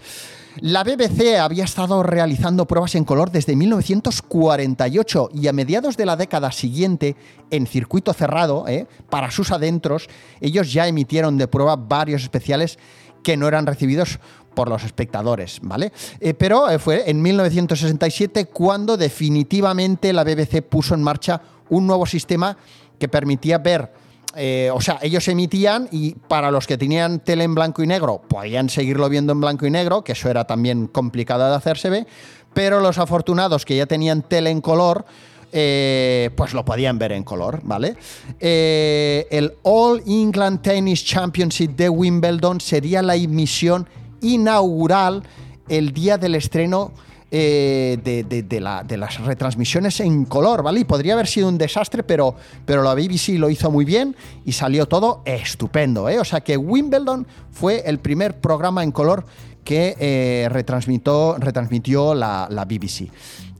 La 0.61 0.83
BBC 0.85 1.37
había 1.37 1.65
estado 1.65 2.01
realizando 2.01 2.65
pruebas 2.65 2.95
en 2.95 3.03
color 3.03 3.29
desde 3.29 3.57
1948 3.57 5.29
y 5.33 5.47
a 5.47 5.53
mediados 5.53 5.97
de 5.97 6.05
la 6.05 6.15
década 6.15 6.51
siguiente, 6.51 7.17
en 7.51 7.67
circuito 7.67 8.13
cerrado, 8.13 8.65
¿eh? 8.67 8.87
para 9.09 9.31
sus 9.31 9.51
adentros, 9.51 10.07
ellos 10.39 10.71
ya 10.71 10.87
emitieron 10.87 11.37
de 11.37 11.49
prueba 11.49 11.75
varios 11.75 12.23
especiales 12.23 12.79
que 13.21 13.35
no 13.35 13.49
eran 13.49 13.65
recibidos 13.65 14.19
por 14.53 14.69
los 14.69 14.85
espectadores, 14.85 15.59
¿vale? 15.61 15.91
Eh, 16.21 16.33
pero 16.33 16.69
eh, 16.69 16.79
fue 16.79 17.09
en 17.09 17.21
1967 17.21 18.45
cuando 18.45 18.95
definitivamente 18.95 20.13
la 20.13 20.23
BBC 20.23 20.61
puso 20.61 20.95
en 20.95 21.03
marcha 21.03 21.41
un 21.69 21.85
nuevo 21.85 22.05
sistema 22.05 22.55
que 22.97 23.09
permitía 23.09 23.57
ver 23.57 23.91
eh, 24.35 24.69
o 24.73 24.81
sea, 24.81 24.99
ellos 25.01 25.27
emitían 25.27 25.87
y 25.91 26.13
para 26.13 26.51
los 26.51 26.67
que 26.67 26.77
tenían 26.77 27.19
tele 27.19 27.43
en 27.43 27.55
blanco 27.55 27.83
y 27.83 27.87
negro 27.87 28.21
podían 28.27 28.69
seguirlo 28.69 29.07
viendo 29.09 29.31
en 29.33 29.41
blanco 29.41 29.65
y 29.65 29.71
negro, 29.71 30.03
que 30.03 30.11
eso 30.11 30.29
era 30.29 30.45
también 30.45 30.87
complicado 30.87 31.47
de 31.49 31.55
hacerse 31.55 31.89
ve, 31.89 32.05
pero 32.53 32.79
los 32.79 32.97
afortunados 32.97 33.65
que 33.65 33.75
ya 33.75 33.85
tenían 33.85 34.21
tele 34.23 34.49
en 34.49 34.61
color, 34.61 35.05
eh, 35.51 36.31
pues 36.35 36.53
lo 36.53 36.65
podían 36.65 36.99
ver 36.99 37.13
en 37.13 37.23
color, 37.23 37.61
¿vale? 37.63 37.95
Eh, 38.39 39.27
el 39.31 39.53
All 39.63 40.03
England 40.05 40.61
Tennis 40.61 41.05
Championship 41.05 41.71
de 41.75 41.87
Wimbledon 41.87 42.59
sería 42.59 43.01
la 43.01 43.15
emisión 43.15 43.87
inaugural 44.21 45.23
el 45.69 45.93
día 45.93 46.17
del 46.17 46.35
estreno 46.35 46.91
eh, 47.31 47.97
de, 48.03 48.97
las 48.97 49.19
retransmisiones 49.19 49.99
en 49.99 50.25
color, 50.25 50.63
¿vale? 50.63 50.81
Y 50.81 50.83
podría 50.85 51.13
haber 51.13 51.27
sido 51.27 51.49
un 51.49 51.57
desastre, 51.57 52.03
pero, 52.03 52.35
pero 52.65 52.83
la 52.83 52.93
BBC 52.93 53.37
lo 53.39 53.49
hizo 53.49 53.71
muy 53.71 53.83
bien 53.83 54.15
y 54.45 54.51
salió 54.51 54.87
todo 54.87 55.21
estupendo, 55.25 56.07
¿eh? 56.07 56.19
O 56.19 56.25
sea 56.25 56.41
que 56.41 56.55
Wimbledon 56.55 57.27
fue 57.51 57.83
el 57.85 57.99
primer 57.99 58.39
programa 58.39 58.83
en 58.83 58.91
color 58.91 59.25
que 59.63 59.95
eh, 59.99 60.47
retransmitió, 60.49 61.37
retransmitió 61.39 62.13
la, 62.13 62.47
la 62.49 62.65
BBC 62.65 63.09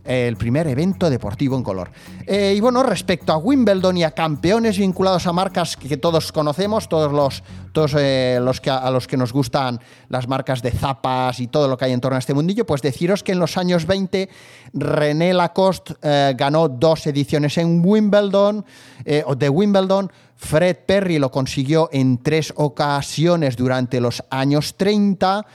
el 0.06 0.38
primer 0.38 0.68
evento 0.68 1.10
deportivo 1.10 1.58
en 1.58 1.64
color. 1.64 1.92
Eh, 2.28 2.54
y 2.56 2.60
bueno, 2.60 2.84
respecto 2.84 3.34
a 3.34 3.38
Wimbledon 3.38 3.98
y 3.98 4.04
a 4.04 4.12
campeones 4.12 4.78
vinculados 4.78 5.26
a 5.28 5.34
marcas 5.34 5.76
que, 5.76 5.98
todos 5.98 6.32
conocemos, 6.32 6.88
todos 6.88 7.12
los, 7.12 7.44
todos, 7.72 7.96
eh, 7.98 8.40
los 8.42 8.62
que, 8.62 8.70
a 8.70 8.90
los 8.92 9.08
que 9.08 9.18
nos 9.18 9.34
gustan 9.34 9.80
las 10.10 10.28
marcas 10.28 10.62
de 10.62 10.72
zapas 10.72 11.40
y 11.40 11.48
todo 11.48 11.68
lo 11.68 11.78
que 11.78 11.86
hay 11.86 11.94
en 11.94 12.02
torno 12.02 12.16
a 12.16 12.20
este 12.20 12.34
mundillo, 12.34 12.66
pues 12.66 12.82
deciros 12.82 13.24
que 13.24 13.32
en 13.32 13.40
los 13.40 13.58
años 13.58 13.86
20 13.88 14.30
René 14.74 15.34
Lacoste 15.34 15.96
eh, 16.02 16.34
ganó 16.38 16.70
dos 16.70 17.08
ediciones 17.08 17.58
en 17.58 17.82
Wimbledon, 17.84 18.66
de 19.06 19.50
Wimbledon, 19.50 20.12
Fred 20.36 20.78
Perry 20.86 21.20
lo 21.20 21.32
consiguió 21.32 21.90
en 21.92 22.22
tres 22.22 22.54
ocasiones 22.56 23.56
durante 23.56 24.02
los 24.02 24.24
años 24.30 24.76
30 24.76 25.46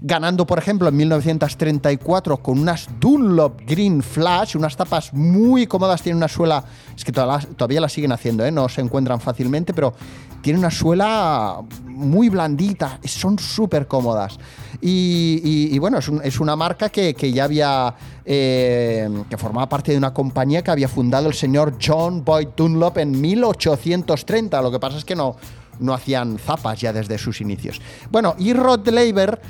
ganando, 0.00 0.46
por 0.46 0.58
ejemplo, 0.58 0.88
en 0.88 0.96
1934 0.96 2.36
con 2.38 2.58
unas 2.58 2.88
Dunlop 2.98 3.60
Green 3.66 4.02
Flash, 4.02 4.56
unas 4.56 4.76
tapas 4.76 5.12
muy 5.12 5.66
cómodas, 5.66 6.02
tiene 6.02 6.16
una 6.16 6.28
suela, 6.28 6.64
es 6.96 7.04
que 7.04 7.12
todavía 7.12 7.80
la 7.80 7.88
siguen 7.88 8.12
haciendo, 8.12 8.44
¿eh? 8.44 8.50
no 8.50 8.68
se 8.68 8.80
encuentran 8.80 9.20
fácilmente, 9.20 9.74
pero 9.74 9.94
tiene 10.42 10.58
una 10.58 10.70
suela 10.70 11.60
muy 11.86 12.28
blandita, 12.28 12.98
son 13.04 13.38
súper 13.38 13.86
cómodas. 13.86 14.38
Y, 14.80 15.78
bueno, 15.78 15.98
es, 15.98 16.40
una 16.40 16.56
marca 16.56 16.88
que, 16.88 17.14
ya 17.32 17.44
había, 17.44 17.94
eh, 18.24 19.08
que 19.28 19.36
formaba 19.36 19.68
parte 19.68 19.92
de 19.92 19.98
una 19.98 20.14
compañía 20.14 20.62
que 20.62 20.70
había 20.70 20.88
fundado 20.88 21.28
el 21.28 21.34
señor 21.34 21.76
John 21.84 22.24
Boyd 22.24 22.48
Dunlop 22.56 22.96
en 22.98 23.20
1830, 23.20 24.62
lo 24.62 24.70
que 24.70 24.78
pasa 24.78 24.96
es 24.96 25.04
que 25.04 25.14
no, 25.14 25.36
no 25.80 25.94
hacían 25.94 26.38
zapas 26.38 26.80
ya 26.80 26.92
desde 26.92 27.18
sus 27.18 27.40
inicios. 27.40 27.80
Bueno, 28.10 28.34
y 28.38 28.52
Rod 28.52 28.88
Laver 28.88 29.40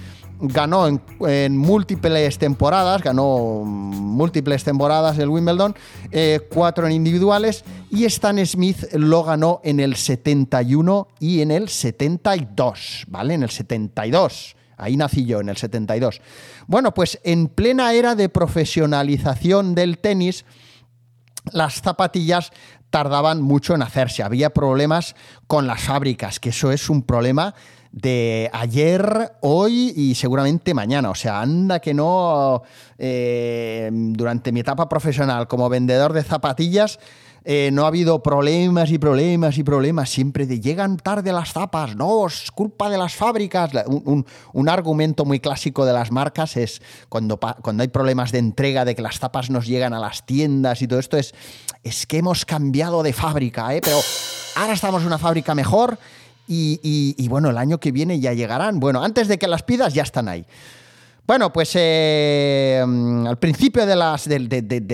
ganó 0.41 0.89
en, 1.27 1.57
múltiples 1.57 2.39
temporadas, 2.39 3.03
ganó 3.03 3.63
múltiples 3.65 4.65
temporadas 4.65 5.19
el 5.19 5.29
Wimbledon, 5.29 5.75
eh, 6.11 6.41
cuatro 6.53 6.87
en 6.87 6.93
individuales, 6.93 7.65
y 7.91 8.05
Stan 8.07 8.45
Smith 8.47 8.93
lo 8.93 9.23
ganó 9.23 9.61
en 9.63 9.81
el 9.81 9.97
71 9.97 11.09
y 11.19 11.41
en 11.41 11.51
el 11.51 11.69
72, 11.69 13.07
¿vale? 13.09 13.35
En 13.35 13.43
el 13.43 13.51
72. 13.51 14.57
Ahí 14.77 14.97
nací 14.97 15.27
yo, 15.27 15.41
en 15.41 15.51
el 15.51 15.57
72. 15.57 16.23
Bueno, 16.67 16.95
pues 16.95 17.21
en 17.23 17.49
plena 17.49 17.93
era 17.93 18.15
de 18.15 18.29
profesionalización 18.29 19.75
del 19.75 19.99
tenis, 19.99 20.47
las 21.53 21.83
zapatillas 21.83 22.51
tardaban 22.89 23.41
mucho 23.43 23.75
en 23.75 23.83
hacerse. 23.83 24.23
Había 24.23 24.51
problemas 24.51 25.15
con 25.47 25.67
las 25.67 25.83
fábricas, 25.83 26.41
que 26.41 26.49
eso 26.49 26.73
es 26.73 26.91
un 26.91 27.03
problema 27.03 27.55
de 27.93 28.51
ayer, 28.53 29.33
hoy 29.41 29.93
y 29.97 30.15
seguramente 30.15 30.75
mañana. 30.75 31.11
O 31.11 31.15
sea, 31.15 31.41
anda 31.41 31.81
que 31.81 31.95
no, 31.95 32.63
eh, 32.99 33.91
durante 33.93 34.53
mi 34.53 34.61
etapa 34.61 34.89
profesional 34.89 35.49
como 35.49 35.69
vendedor 35.69 36.13
de 36.13 36.23
zapatillas, 36.23 36.99
eh, 37.45 37.71
no 37.73 37.85
ha 37.85 37.89
habido 37.89 38.23
problemas 38.23 38.91
y 38.91 38.99
problemas 38.99 39.57
y 39.57 39.65
problemas. 39.65 40.11
Siempre 40.11 40.47
de 40.47 40.61
llegan 40.61 40.99
tarde 40.99 41.33
las 41.33 41.53
zapas, 41.53 41.97
no, 41.97 42.27
es 42.27 42.51
culpa 42.51 42.91
de 42.91 42.99
las 42.99 43.15
fábricas. 43.15 43.71
Un, 43.87 44.69
argumento 44.69 45.25
muy 45.25 45.41
clásico 45.41 45.85
de 45.85 45.93
las 45.93 46.13
marcas 46.13 46.57
es 46.57 46.83
cuando, 47.09 47.39
cuando 47.39 47.83
hay 47.83 47.89
problemas 47.89 48.31
de 48.31 48.39
entrega, 48.39 48.85
de 48.85 48.95
que 48.95 49.03
las 49.03 49.19
zapas 49.19 49.51
nos 49.51 49.67
llegan 49.67 49.95
a 49.95 49.99
las 49.99 50.27
tiendas 50.27 50.83
y 50.83 50.87
todo 50.87 51.01
esto, 51.01 51.17
es, 51.17 51.35
es 51.83 52.07
que 52.07 52.19
hemos 52.19 52.45
cambiado 52.45 53.03
de 53.03 53.13
fábrica, 53.13 53.75
¿eh? 53.75 53.81
pero 53.83 53.99
ahora 54.57 54.75
estamos 54.75 55.01
en 55.01 55.09
una 55.09 55.19
fábrica 55.19 55.55
mejor 55.55 55.99
y, 56.53 57.29
bueno, 57.29 57.51
el 57.51 57.59
año 57.59 57.79
que 57.79 57.93
viene 57.93 58.19
ya 58.19 58.33
llegarán. 58.33 58.81
Bueno, 58.81 59.03
antes 59.05 59.29
de 59.29 59.39
que 59.39 59.47
las 59.47 59.63
pidas 59.63 59.95
ya 59.95 60.03
están 60.03 60.29
ahí. 60.29 60.45
Bueno, 61.27 61.53
pues 61.53 61.71
eh, 61.75 62.83
al 62.83 63.39
principio 63.39 63.87
de, 63.87 63.95
las, 63.95 64.29
de, 64.29 64.41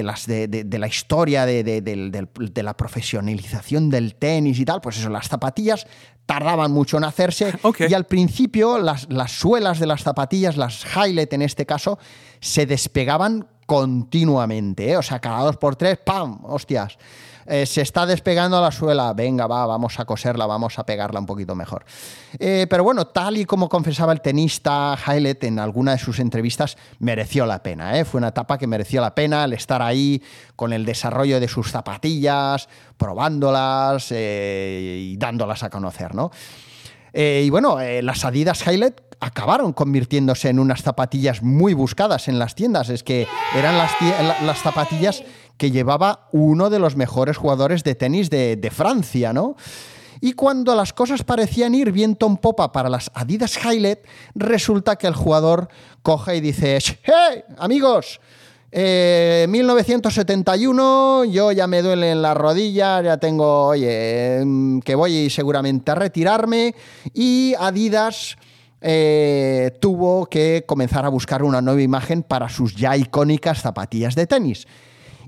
las, 0.03 0.27
de, 0.27 0.79
la 0.79 0.87
historia 0.87 1.47
de, 1.47 2.63
la 2.63 2.77
profesionalización 2.77 3.89
del 3.89 4.17
tenis 4.17 4.59
y 4.59 4.67
tal, 4.67 4.83
pues 4.83 4.99
eso, 4.99 5.09
las 5.09 5.29
zapatillas 5.29 5.87
tardaban 6.27 6.73
mucho 6.73 6.99
en 6.99 7.05
hacerse 7.05 7.55
y 7.89 7.95
al 7.95 8.05
principio 8.05 8.79
las, 8.79 9.11
las 9.11 9.33
suelas 9.33 9.79
de 9.79 9.87
las 9.87 10.03
zapatillas, 10.03 10.59
las 10.59 10.85
Highlight 10.95 11.33
en 11.33 11.41
este 11.41 11.65
caso, 11.65 11.99
se 12.41 12.67
despegaban 12.67 13.47
continuamente, 13.67 14.91
¿eh? 14.91 14.97
o 14.97 15.03
sea, 15.03 15.19
cada 15.19 15.43
dos 15.43 15.57
por 15.57 15.77
tres, 15.77 15.99
¡pam! 15.99 16.41
¡Hostias! 16.45 16.97
Eh, 17.49 17.65
se 17.65 17.81
está 17.81 18.07
despegando 18.07 18.61
la 18.61 18.73
suela, 18.73 19.13
venga, 19.13 19.47
va, 19.47 19.67
vamos 19.67 20.01
a 20.01 20.05
coserla, 20.05 20.47
vamos 20.47 20.79
a 20.79 20.85
pegarla 20.85 21.21
un 21.21 21.27
poquito 21.27 21.55
mejor. 21.55 21.85
Eh, 22.39 22.67
pero 22.69 22.83
bueno, 22.83 23.07
tal 23.07 23.37
y 23.37 23.45
como 23.45 23.69
confesaba 23.69 24.13
el 24.13 24.21
tenista 24.21 24.95
Hailet 24.95 25.45
en 25.45 25.61
alguna 25.61 25.93
de 25.93 25.99
sus 25.99 26.19
entrevistas, 26.19 26.77
mereció 26.99 27.47
la 27.47 27.63
pena. 27.63 27.99
¿eh? 27.99 28.05
Fue 28.05 28.19
una 28.19 28.29
etapa 28.29 28.59
que 28.59 28.67
mereció 28.67 29.01
la 29.01 29.15
pena 29.15 29.45
el 29.45 29.53
estar 29.53 29.81
ahí 29.81 30.21
con 30.57 30.73
el 30.73 30.85
desarrollo 30.85 31.39
de 31.39 31.47
sus 31.47 31.71
zapatillas, 31.71 32.69
probándolas 32.97 34.11
y 34.11 35.17
dándolas 35.17 35.63
a 35.63 35.71
conocer, 35.71 36.15
¿no? 36.15 36.31
y 37.19 37.49
bueno, 37.49 37.79
las 38.03 38.27
Adidas 38.27 38.67
Highlight 38.67 39.06
acabaron 39.21 39.73
convirtiéndose 39.73 40.49
en 40.49 40.59
unas 40.59 40.83
zapatillas 40.83 41.43
muy 41.43 41.75
buscadas 41.75 42.29
en 42.29 42.39
las 42.39 42.55
tiendas. 42.55 42.89
Es 42.89 43.03
que 43.03 43.27
eran 43.57 43.77
las, 43.79 43.93
las 44.43 44.59
zapatillas 44.61 45.23
que 45.57 45.71
llevaba 45.71 46.29
uno 46.33 46.71
de 46.71 46.79
los 46.79 46.97
mejores 46.97 47.37
jugadores 47.37 47.85
de 47.85 47.95
tenis 47.95 48.31
de, 48.31 48.73
Francia, 48.73 49.33
¿no? 49.33 49.57
Y 50.21 50.33
cuando 50.33 50.75
las 50.75 50.93
cosas 50.93 51.25
parecían 51.25 51.75
ir 51.75 51.93
bien 51.93 52.17
en 52.21 52.37
popa 52.39 52.73
para 52.73 52.89
las 52.89 53.11
Adidas 53.15 53.59
Highlight, 53.63 54.01
resulta 54.35 54.97
que 54.97 55.07
el 55.07 55.15
jugador 55.15 55.69
coge 56.03 56.37
y 56.37 56.41
dice, 56.41 56.79
¡Hey, 57.03 57.45
amigos! 57.59 58.21
1971, 58.73 61.23
eh, 61.25 61.31
yo 61.31 61.53
ya 61.53 61.67
me 61.67 61.81
duele 61.83 62.11
en 62.11 62.21
las 62.21 62.37
rodillas, 62.37 63.03
ya 63.05 63.17
tengo, 63.17 63.69
oye, 63.69 64.43
mm, 64.45 64.81
que 64.81 64.95
voy 64.95 65.31
seguramente 65.31 65.93
a 65.93 65.95
retirarme 65.95 66.75
y 67.15 67.55
Adidas 67.59 68.37
eh, 68.81 69.77
tuvo 69.81 70.27
que 70.27 70.65
comenzar 70.67 71.05
a 71.07 71.09
buscar 71.09 71.43
una 71.43 71.61
nueva 71.63 71.83
imagen 71.83 72.23
para 72.23 72.49
sus 72.49 72.75
ya 72.77 72.97
icónicas 72.97 73.63
zapatillas 73.63 74.15
de 74.15 74.27
tenis 74.27 74.67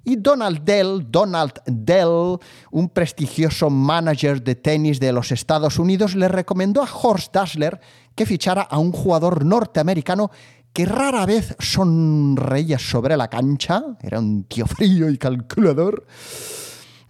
Y 0.05 0.17
Donald 0.17 0.64
Dell, 0.64 1.07
Donald 1.11 1.52
Dell, 1.67 2.38
un 2.71 2.88
prestigioso 2.90 3.71
manager 3.71 4.43
de 4.43 4.55
tenis 4.55 5.00
de 5.00 5.12
los 5.12 5.33
Estados 5.33 5.78
Unidos, 5.78 6.14
le 6.14 6.28
recomendó 6.28 6.83
a 6.83 6.88
Horst 6.90 7.35
Dassler 7.35 7.81
que 8.14 8.26
fichara 8.26 8.62
a 8.62 8.78
un 8.78 8.93
jugador 8.93 9.45
norteamericano 9.45 10.31
que 10.73 10.85
rara 10.85 11.26
vez 11.26 11.57
sonreía 11.59 12.78
sobre 12.78 13.17
la 13.17 13.28
cancha, 13.28 13.83
era 14.00 14.19
un 14.19 14.45
tío 14.45 14.67
frío 14.69 15.11
y 15.11 15.19
calculador, 15.19 16.07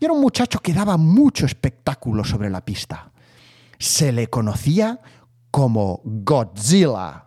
y 0.00 0.04
era 0.04 0.14
un 0.14 0.20
muchacho 0.20 0.60
que 0.60 0.72
daba 0.72 0.96
mucho 0.96 1.46
espectáculo 1.46 2.24
sobre 2.24 2.48
la 2.50 2.64
pista. 2.64 3.10
Se 3.78 4.10
le 4.12 4.28
conocía 4.28 5.00
como 5.58 6.00
Godzilla. 6.04 7.24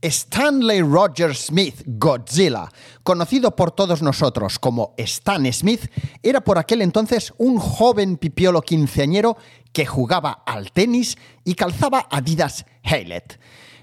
Stanley 0.00 0.82
Roger 0.82 1.34
Smith, 1.34 1.82
Godzilla, 1.84 2.68
conocido 3.02 3.56
por 3.56 3.72
todos 3.72 4.00
nosotros 4.00 4.60
como 4.60 4.94
Stan 4.98 5.52
Smith, 5.52 5.90
era 6.22 6.40
por 6.40 6.58
aquel 6.58 6.82
entonces 6.82 7.34
un 7.38 7.58
joven 7.58 8.16
pipiolo 8.16 8.62
quinceañero 8.62 9.36
que 9.72 9.86
jugaba 9.86 10.44
al 10.46 10.70
tenis 10.70 11.18
y 11.42 11.54
calzaba 11.54 12.06
Adidas 12.12 12.64
Haylet. 12.84 13.40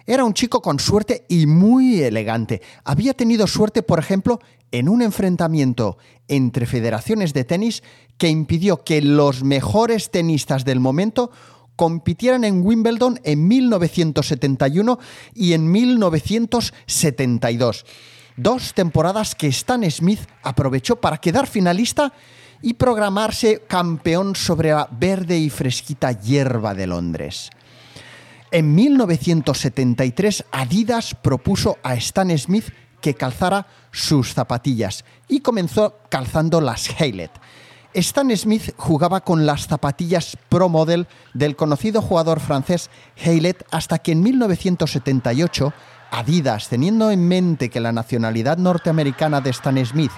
Era 0.09 0.25
un 0.25 0.33
chico 0.33 0.61
con 0.63 0.79
suerte 0.79 1.27
y 1.29 1.45
muy 1.45 2.01
elegante. 2.01 2.63
Había 2.83 3.13
tenido 3.13 3.45
suerte, 3.45 3.83
por 3.83 3.99
ejemplo, 3.99 4.39
en 4.71 4.89
un 4.89 5.03
enfrentamiento 5.03 5.99
entre 6.27 6.65
federaciones 6.65 7.31
de 7.31 7.43
tenis 7.43 7.83
que 8.17 8.27
impidió 8.27 8.83
que 8.83 9.03
los 9.03 9.43
mejores 9.43 10.09
tenistas 10.09 10.65
del 10.65 10.79
momento 10.79 11.29
compitieran 11.75 12.43
en 12.43 12.65
Wimbledon 12.65 13.19
en 13.23 13.47
1971 13.47 14.97
y 15.35 15.53
en 15.53 15.71
1972. 15.71 17.85
Dos 18.35 18.73
temporadas 18.73 19.35
que 19.35 19.49
Stan 19.49 19.91
Smith 19.91 20.21
aprovechó 20.41 20.95
para 20.95 21.19
quedar 21.19 21.45
finalista 21.45 22.13
y 22.63 22.73
programarse 22.73 23.61
campeón 23.67 24.35
sobre 24.35 24.71
la 24.71 24.89
verde 24.91 25.37
y 25.37 25.51
fresquita 25.51 26.13
hierba 26.13 26.73
de 26.73 26.87
Londres. 26.87 27.51
En 28.51 28.73
1973 28.73 30.45
Adidas 30.51 31.13
propuso 31.13 31.77
a 31.83 31.93
Stan 31.95 32.35
Smith 32.35 32.65
que 32.99 33.13
calzara 33.13 33.67
sus 33.91 34.33
zapatillas 34.33 35.05
y 35.27 35.41
comenzó 35.41 35.99
calzando 36.09 36.59
las 36.59 36.89
Haylet. 36.99 37.31
Stan 37.93 38.35
Smith 38.35 38.73
jugaba 38.75 39.21
con 39.21 39.45
las 39.45 39.67
zapatillas 39.67 40.35
Pro 40.49 40.67
Model 40.67 41.07
del 41.35 41.55
conocido 41.55 42.01
jugador 42.01 42.39
francés 42.39 42.89
Haylet 43.23 43.63
hasta 43.71 43.99
que 43.99 44.13
en 44.13 44.23
1978 44.23 45.73
Adidas, 46.11 46.69
teniendo 46.69 47.11
en 47.11 47.27
mente 47.27 47.69
que 47.69 47.79
la 47.79 47.91
nacionalidad 47.91 48.57
norteamericana 48.57 49.41
de 49.41 49.51
Stan 49.51 49.85
Smith 49.85 50.11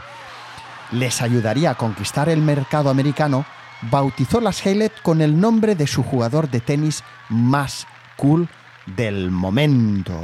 les 0.94 1.22
ayudaría 1.22 1.72
a 1.72 1.76
conquistar 1.76 2.30
el 2.30 2.42
mercado 2.42 2.90
americano, 2.90 3.46
bautizó 3.90 4.40
las 4.40 4.66
Haylet 4.66 4.94
con 5.02 5.22
el 5.22 5.38
nombre 5.38 5.76
de 5.76 5.88
su 5.88 6.02
jugador 6.02 6.50
de 6.50 6.62
tenis 6.62 7.04
más 7.28 7.88
del 8.86 9.32
momento. 9.32 10.22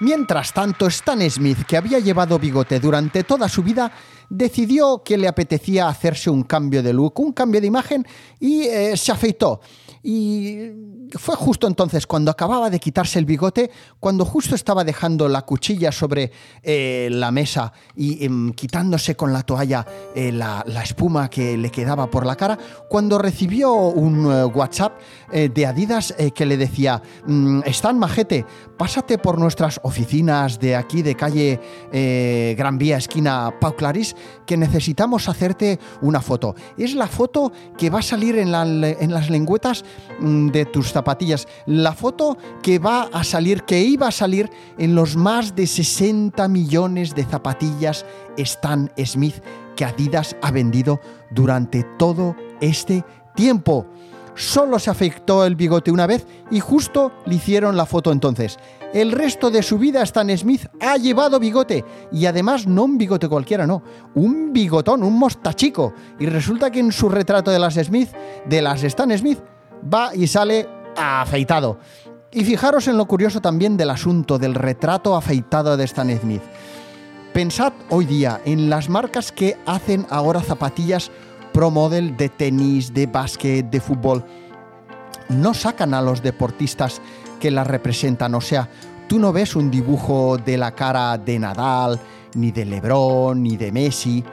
Mientras 0.00 0.52
tanto, 0.52 0.88
Stan 0.88 1.30
Smith, 1.30 1.64
que 1.66 1.76
había 1.76 2.00
llevado 2.00 2.38
bigote 2.38 2.80
durante 2.80 3.22
toda 3.22 3.48
su 3.48 3.62
vida, 3.62 3.92
decidió 4.28 5.02
que 5.04 5.16
le 5.16 5.28
apetecía 5.28 5.88
hacerse 5.88 6.28
un 6.28 6.42
cambio 6.42 6.82
de 6.82 6.92
look, 6.92 7.20
un 7.20 7.32
cambio 7.32 7.60
de 7.60 7.68
imagen 7.68 8.06
y 8.40 8.62
eh, 8.62 8.96
se 8.96 9.12
afeitó. 9.12 9.60
Y 10.08 10.70
fue 11.18 11.34
justo 11.34 11.66
entonces 11.66 12.06
cuando 12.06 12.30
acababa 12.30 12.70
de 12.70 12.78
quitarse 12.78 13.18
el 13.18 13.24
bigote, 13.24 13.72
cuando 13.98 14.24
justo 14.24 14.54
estaba 14.54 14.84
dejando 14.84 15.28
la 15.28 15.42
cuchilla 15.42 15.90
sobre 15.90 16.30
eh, 16.62 17.08
la 17.10 17.32
mesa 17.32 17.72
y 17.96 18.24
em, 18.24 18.52
quitándose 18.52 19.16
con 19.16 19.32
la 19.32 19.42
toalla 19.42 19.84
eh, 20.14 20.30
la, 20.30 20.62
espuma 20.84 21.28
que 21.28 21.56
le 21.56 21.70
quedaba 21.70 22.08
por 22.08 22.24
la 22.24 22.36
cara, 22.36 22.56
cuando 22.88 23.18
recibió 23.18 23.72
un 23.74 24.26
WhatsApp 24.54 25.00
de 25.32 25.66
Adidas 25.66 26.14
que 26.32 26.46
le 26.46 26.56
decía, 26.56 27.02
mm, 27.26 27.62
Stan 27.66 27.98
Majete, 27.98 28.46
pásate 28.78 29.18
por 29.18 29.40
nuestras 29.40 29.80
oficinas 29.82 30.60
de 30.60 30.76
aquí 30.76 31.02
de 31.02 31.16
calle 31.16 31.60
Gran 32.56 32.78
Vía, 32.78 32.98
esquina 32.98 33.52
Pau 33.60 33.74
Claris, 33.74 34.14
que 34.46 34.56
necesitamos 34.56 35.28
hacerte 35.28 35.80
una 36.00 36.20
foto. 36.20 36.54
Es 36.78 36.94
la 36.94 37.08
foto 37.08 37.50
que 37.76 37.90
va 37.90 37.98
a 37.98 38.02
salir 38.02 38.38
en, 38.38 38.54
en 38.54 39.12
las 39.12 39.30
lengüetas 39.30 39.84
de 40.20 40.64
tus 40.64 40.92
zapatillas. 40.92 41.46
La 41.66 41.92
foto 41.92 42.36
que 42.62 42.78
va 42.78 43.08
a 43.12 43.24
salir, 43.24 43.64
que 43.64 43.80
iba 43.80 44.08
a 44.08 44.12
salir 44.12 44.50
en 44.78 44.94
los 44.94 45.16
más 45.16 45.54
de 45.54 45.66
60 45.66 46.48
millones 46.48 47.14
de 47.14 47.24
zapatillas 47.24 48.04
Stan 48.36 48.90
Smith 49.04 49.42
que 49.76 49.84
Adidas 49.84 50.36
ha 50.42 50.50
vendido 50.50 51.00
durante 51.30 51.84
todo 51.98 52.34
este 52.60 53.04
tiempo 53.34 53.86
solo 54.36 54.78
se 54.78 54.90
afectó 54.90 55.44
el 55.44 55.56
bigote 55.56 55.90
una 55.90 56.06
vez 56.06 56.26
y 56.50 56.60
justo 56.60 57.10
le 57.24 57.34
hicieron 57.34 57.76
la 57.76 57.86
foto 57.86 58.12
entonces. 58.12 58.58
El 58.94 59.10
resto 59.12 59.50
de 59.50 59.62
su 59.62 59.78
vida 59.78 60.02
Stan 60.02 60.28
Smith 60.38 60.66
ha 60.80 60.96
llevado 60.96 61.40
bigote 61.40 61.84
y 62.12 62.26
además 62.26 62.66
no 62.66 62.84
un 62.84 62.98
bigote 62.98 63.28
cualquiera, 63.28 63.66
no, 63.66 63.82
un 64.14 64.52
bigotón, 64.52 65.02
un 65.02 65.18
mostachico. 65.18 65.92
Y 66.20 66.26
resulta 66.26 66.70
que 66.70 66.80
en 66.80 66.92
su 66.92 67.08
retrato 67.08 67.50
de 67.50 67.58
las 67.58 67.74
Smith, 67.74 68.10
de 68.46 68.62
las 68.62 68.84
Stan 68.84 69.16
Smith, 69.18 69.40
va 69.82 70.14
y 70.14 70.26
sale 70.26 70.68
afeitado. 70.96 71.78
Y 72.32 72.44
fijaros 72.44 72.88
en 72.88 72.96
lo 72.96 73.06
curioso 73.06 73.40
también 73.40 73.76
del 73.76 73.90
asunto 73.90 74.38
del 74.38 74.54
retrato 74.54 75.16
afeitado 75.16 75.76
de 75.76 75.84
Stan 75.84 76.18
Smith. 76.18 76.42
Pensad 77.32 77.72
hoy 77.90 78.06
día 78.06 78.40
en 78.44 78.70
las 78.70 78.88
marcas 78.88 79.32
que 79.32 79.56
hacen 79.66 80.06
ahora 80.10 80.40
zapatillas 80.40 81.10
pro 81.52 81.70
model 81.70 82.16
de 82.16 82.28
tenis, 82.28 82.92
de 82.92 83.06
básquet, 83.06 83.64
de 83.70 83.80
fútbol, 83.80 84.24
no 85.28 85.54
sacan 85.54 85.94
a 85.94 86.02
los 86.02 86.22
deportistas 86.22 87.00
que 87.40 87.50
las 87.50 87.66
representan. 87.66 88.34
O 88.34 88.40
sea, 88.40 88.68
tú 89.08 89.18
no 89.18 89.32
ves 89.32 89.56
un 89.56 89.70
dibujo 89.70 90.36
de 90.36 90.56
la 90.58 90.72
cara 90.72 91.16
de 91.18 91.38
Nadal, 91.38 91.98
ni 92.34 92.52
de 92.52 92.64
Lebron, 92.64 93.42
ni 93.42 93.56
de 93.56 93.72
Messi. 93.72 94.24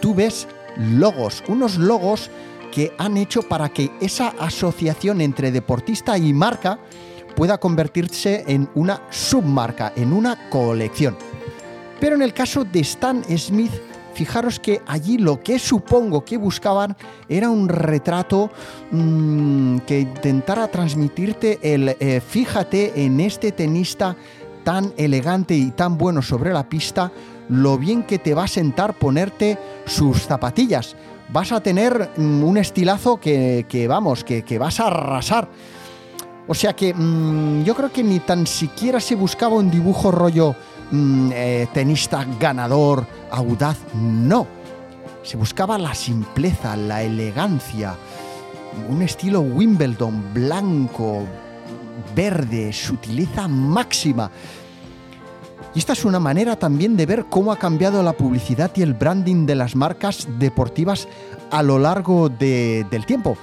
Tú 0.00 0.14
ves 0.14 0.48
logos, 0.76 1.42
unos 1.48 1.76
logos 1.76 2.30
que 2.70 2.92
han 2.98 3.16
hecho 3.16 3.42
para 3.42 3.68
que 3.68 3.90
esa 4.00 4.28
asociación 4.38 5.20
entre 5.20 5.50
deportista 5.50 6.16
y 6.16 6.32
marca 6.32 6.78
pueda 7.34 7.58
convertirse 7.58 8.44
en 8.46 8.68
una 8.74 9.02
submarca, 9.10 9.92
en 9.96 10.12
una 10.12 10.48
colección. 10.48 11.16
Pero 12.00 12.16
en 12.16 12.22
el 12.22 12.32
caso 12.32 12.64
de 12.64 12.80
Stan 12.80 13.22
Smith, 13.36 13.72
fijaros 14.14 14.58
que 14.58 14.82
allí 14.86 15.18
lo 15.18 15.42
que 15.42 15.58
supongo 15.58 16.24
que 16.24 16.36
buscaban 16.36 16.96
era 17.28 17.50
un 17.50 17.68
retrato 17.68 18.50
mm, 18.90 19.78
que 19.80 20.00
intentara 20.00 20.68
transmitirte 20.68 21.58
el 21.62 21.96
eh, 22.00 22.20
fíjate 22.20 23.04
en 23.04 23.20
este 23.20 23.52
tenista 23.52 24.16
tan 24.64 24.92
elegante 24.96 25.54
y 25.54 25.70
tan 25.70 25.96
bueno 25.96 26.22
sobre 26.22 26.52
la 26.52 26.68
pista, 26.68 27.10
lo 27.50 27.76
bien 27.76 28.04
que 28.04 28.18
te 28.18 28.34
va 28.34 28.44
a 28.44 28.48
sentar 28.48 28.94
ponerte 28.94 29.58
sus 29.84 30.22
zapatillas. 30.22 30.96
Vas 31.32 31.52
a 31.52 31.62
tener 31.62 32.10
mm, 32.16 32.42
un 32.42 32.56
estilazo 32.56 33.20
que, 33.20 33.86
vamos, 33.88 34.24
que, 34.24 34.58
vas 34.58 34.80
a 34.80 34.86
arrasar. 34.86 35.48
O 36.48 36.54
sea 36.54 36.74
que 36.74 36.94
mm, 36.94 37.64
yo 37.64 37.74
creo 37.74 37.92
que 37.92 38.02
ni 38.02 38.20
tan 38.20 38.46
siquiera 38.46 39.00
se 39.00 39.14
buscaba 39.14 39.56
un 39.56 39.70
dibujo 39.70 40.10
rollo 40.10 40.56
Mm, 40.92 41.30
eh, 41.32 41.68
tenista 41.72 42.26
ganador, 42.40 43.06
audaz, 43.30 43.78
no. 43.94 44.46
Se 45.22 45.36
buscaba 45.36 45.78
la 45.78 45.94
simpleza, 45.94 46.76
la 46.76 47.02
elegancia, 47.02 47.94
un 48.88 49.02
estilo 49.02 49.40
Wimbledon 49.40 50.34
blanco, 50.34 51.24
verde, 52.14 52.72
sutileza 52.72 53.46
máxima. 53.46 54.30
Y 55.74 55.78
esta 55.78 55.92
es 55.92 56.04
una 56.04 56.18
manera 56.18 56.56
también 56.56 56.96
de 56.96 57.06
ver 57.06 57.26
cómo 57.28 57.52
ha 57.52 57.56
cambiado 57.56 58.02
la 58.02 58.12
publicidad 58.12 58.72
y 58.74 58.82
el 58.82 58.94
branding 58.94 59.46
de 59.46 59.54
las 59.54 59.76
marcas 59.76 60.26
deportivas 60.38 61.06
a 61.50 61.62
lo 61.62 61.78
largo 61.78 62.28
del 62.28 63.06
tiempo. 63.06 63.36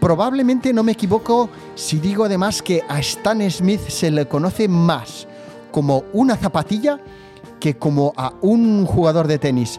Probablemente 0.00 0.72
no 0.72 0.82
me 0.82 0.92
equivoco 0.92 1.50
si 1.74 1.98
digo 1.98 2.24
además 2.24 2.62
que 2.62 2.82
a 2.88 2.98
Stan 3.00 3.48
Smith 3.50 3.80
se 3.88 4.10
le 4.10 4.26
conoce 4.26 4.68
más 4.68 5.28
como 5.70 6.04
una 6.12 6.36
zapatilla 6.36 6.98
que 7.60 7.76
como 7.76 8.14
a 8.16 8.32
un 8.40 8.86
jugador 8.86 9.26
de 9.26 9.38
tenis. 9.38 9.78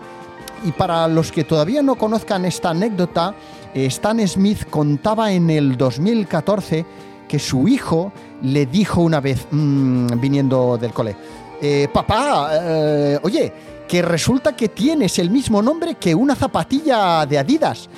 Y 0.64 0.72
para 0.72 1.08
los 1.08 1.32
que 1.32 1.44
todavía 1.44 1.82
no 1.82 1.96
conozcan 1.96 2.46
esta 2.46 2.70
anécdota, 2.70 3.34
eh, 3.74 3.88
Stan 3.88 4.26
Smith 4.28 4.66
contaba 4.70 5.32
en 5.34 5.50
el 5.50 5.76
2014 5.76 6.86
que 7.28 7.40
su 7.40 7.68
hijo 7.68 8.12
le 8.44 8.66
dijo 8.66 9.02
una 9.02 9.20
vez, 9.20 9.48
mm, 9.50 10.20
viniendo 10.20 10.78
del 10.78 10.94
cole, 10.94 11.16
eh, 11.62 11.88
papá, 11.94 12.50
eh, 12.54 13.20
oye, 13.24 13.54
que 13.88 14.02
resulta 14.02 14.56
que 14.56 14.70
tienes 14.70 15.20
el 15.20 15.30
mismo 15.30 15.62
nombre 15.62 15.96
que 15.96 16.16
una 16.16 16.34
zapatilla 16.34 17.26
de 17.26 17.38
Adidas. 17.38 17.90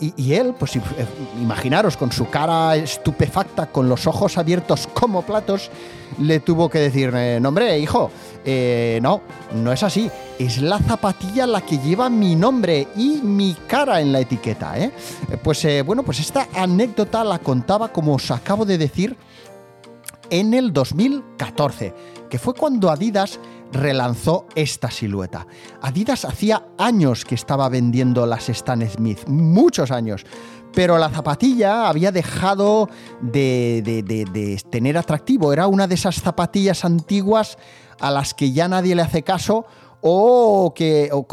Y, 0.00 0.34
él, 0.34 0.54
pues 0.58 0.74
eh, 0.74 0.80
imaginaros, 1.40 1.96
con 1.96 2.10
su 2.10 2.28
cara 2.28 2.74
estupefacta, 2.74 3.66
con 3.66 3.88
los 3.88 4.08
ojos 4.08 4.36
abiertos 4.36 4.88
como 4.92 5.22
platos, 5.22 5.70
le 6.18 6.40
tuvo 6.40 6.68
que 6.68 6.80
decir, 6.80 7.12
eh, 7.14 7.38
no 7.40 7.50
hombre, 7.50 7.78
hijo, 7.78 8.10
eh, 8.44 8.98
no, 9.00 9.22
no 9.54 9.72
es 9.72 9.84
así. 9.84 10.10
Es 10.38 10.60
la 10.60 10.80
zapatilla 10.80 11.46
la 11.46 11.60
que 11.60 11.78
lleva 11.78 12.10
mi 12.10 12.34
nombre 12.34 12.88
y 12.96 13.20
mi 13.22 13.54
cara 13.68 14.00
en 14.00 14.12
la 14.12 14.18
etiqueta. 14.18 14.76
¿eh? 14.78 14.90
Pues 15.42 15.64
bueno, 15.86 16.02
pues 16.02 16.18
esta 16.18 16.48
anécdota 16.54 17.22
la 17.22 17.38
contaba, 17.38 17.92
como 17.92 18.14
os 18.14 18.30
acabo 18.32 18.64
de 18.64 18.78
decir, 18.78 19.16
en 20.28 20.54
el 20.54 20.72
2014, 20.72 21.94
que 22.28 22.38
fue 22.38 22.54
cuando 22.54 22.90
Adidas 22.90 23.38
relanzó 23.72 24.46
esta 24.54 24.90
silueta. 24.90 25.46
Adidas 25.80 26.24
hacía 26.24 26.66
años 26.78 27.24
que 27.24 27.34
estaba 27.34 27.68
vendiendo 27.68 28.26
las 28.26 28.48
Stan 28.48 28.88
Smith, 28.88 29.26
muchos 29.26 29.90
años, 29.90 30.24
pero 30.74 30.98
la 30.98 31.08
zapatilla 31.08 31.88
había 31.88 32.12
dejado 32.12 32.88
de, 33.20 34.60
tener 34.70 34.98
atractivo. 34.98 35.52
Era 35.52 35.66
una 35.66 35.86
de 35.86 35.94
esas 35.94 36.16
zapatillas 36.16 36.84
antiguas 36.84 37.58
a 38.00 38.10
las 38.10 38.34
que 38.34 38.52
ya 38.52 38.68
nadie 38.68 38.94
le 38.94 39.02
hace 39.02 39.22
caso 39.22 39.66
o 40.00 40.72
que, 40.74 41.10
o 41.12 41.26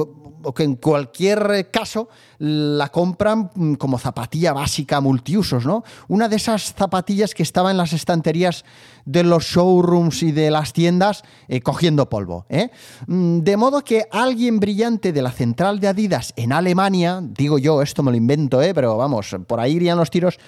que 0.56 0.64
en 0.64 0.76
cualquier 0.76 1.70
caso 1.72 2.10
la 2.40 2.90
compran 2.90 3.52
mm, 3.54 3.74
como 3.76 3.98
zapatilla 3.98 4.54
básica 4.54 5.02
multiusos, 5.02 5.66
¿no? 5.66 5.84
Una 6.08 6.28
de 6.28 6.36
esas 6.36 6.74
zapatillas 6.74 7.34
que 7.34 7.44
estaba 7.44 7.72
en 7.72 7.78
las 7.78 7.94
estanterías 7.94 8.66
de 9.06 9.24
los 9.24 9.46
showrooms 9.46 10.24
y 10.24 10.32
de 10.32 10.52
las 10.52 10.74
tiendas 10.74 11.24
eh, 11.48 11.62
cogiendo 11.62 12.10
polvo. 12.10 12.46
¿eh? 12.50 12.70
Mm, 13.08 13.40
de 13.40 13.58
modo 13.58 13.84
que 13.84 14.06
alguien 14.12 14.60
brillante 14.60 15.12
de 15.14 15.22
la 15.22 15.32
central 15.32 15.80
de 15.80 15.88
Adidas 15.88 16.34
en 16.36 16.54
Alemania, 16.54 17.20
digo 17.22 17.58
yo, 17.58 17.82
esto 17.82 18.04
me 18.04 18.12
lo 18.12 18.18
invento, 18.18 18.62
¿eh? 18.62 18.74
pero 18.74 18.98
vamos, 18.98 19.36
por 19.48 19.60
ahí 19.60 19.74
irían 19.74 19.98
los 19.98 20.10
tiros, 20.10 20.40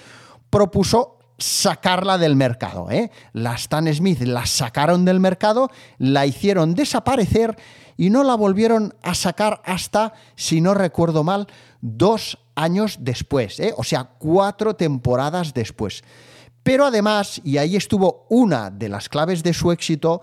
propuso 0.50 1.13
sacarla 1.38 2.18
del 2.18 2.36
mercado. 2.36 2.90
¿eh? 2.90 3.10
La 3.32 3.54
Stan 3.54 3.92
Smith 3.92 4.20
la 4.22 4.46
sacaron 4.46 5.04
del 5.04 5.20
mercado, 5.20 5.70
la 5.98 6.26
hicieron 6.26 6.74
desaparecer 6.74 7.56
y 7.96 8.10
no 8.10 8.24
la 8.24 8.34
volvieron 8.34 8.94
a 9.02 9.14
sacar 9.14 9.62
hasta, 9.64 10.12
si 10.36 10.60
no 10.60 10.74
recuerdo 10.74 11.24
mal, 11.24 11.46
dos 11.80 12.38
años 12.54 12.98
después, 13.00 13.60
¿eh? 13.60 13.74
o 13.76 13.84
sea, 13.84 14.04
cuatro 14.04 14.74
temporadas 14.74 15.54
después. 15.54 16.02
Pero 16.62 16.86
además, 16.86 17.40
y 17.44 17.58
ahí 17.58 17.76
estuvo 17.76 18.26
una 18.30 18.70
de 18.70 18.88
las 18.88 19.08
claves 19.08 19.42
de 19.42 19.52
su 19.52 19.70
éxito, 19.70 20.22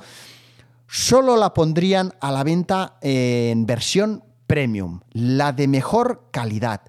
solo 0.88 1.38
la 1.38 1.54
pondrían 1.54 2.14
a 2.20 2.32
la 2.32 2.44
venta 2.44 2.98
en 3.02 3.66
versión 3.66 4.24
premium, 4.48 5.02
la 5.12 5.54
de 5.54 5.68
mejor 5.68 6.30
calidad, 6.32 6.82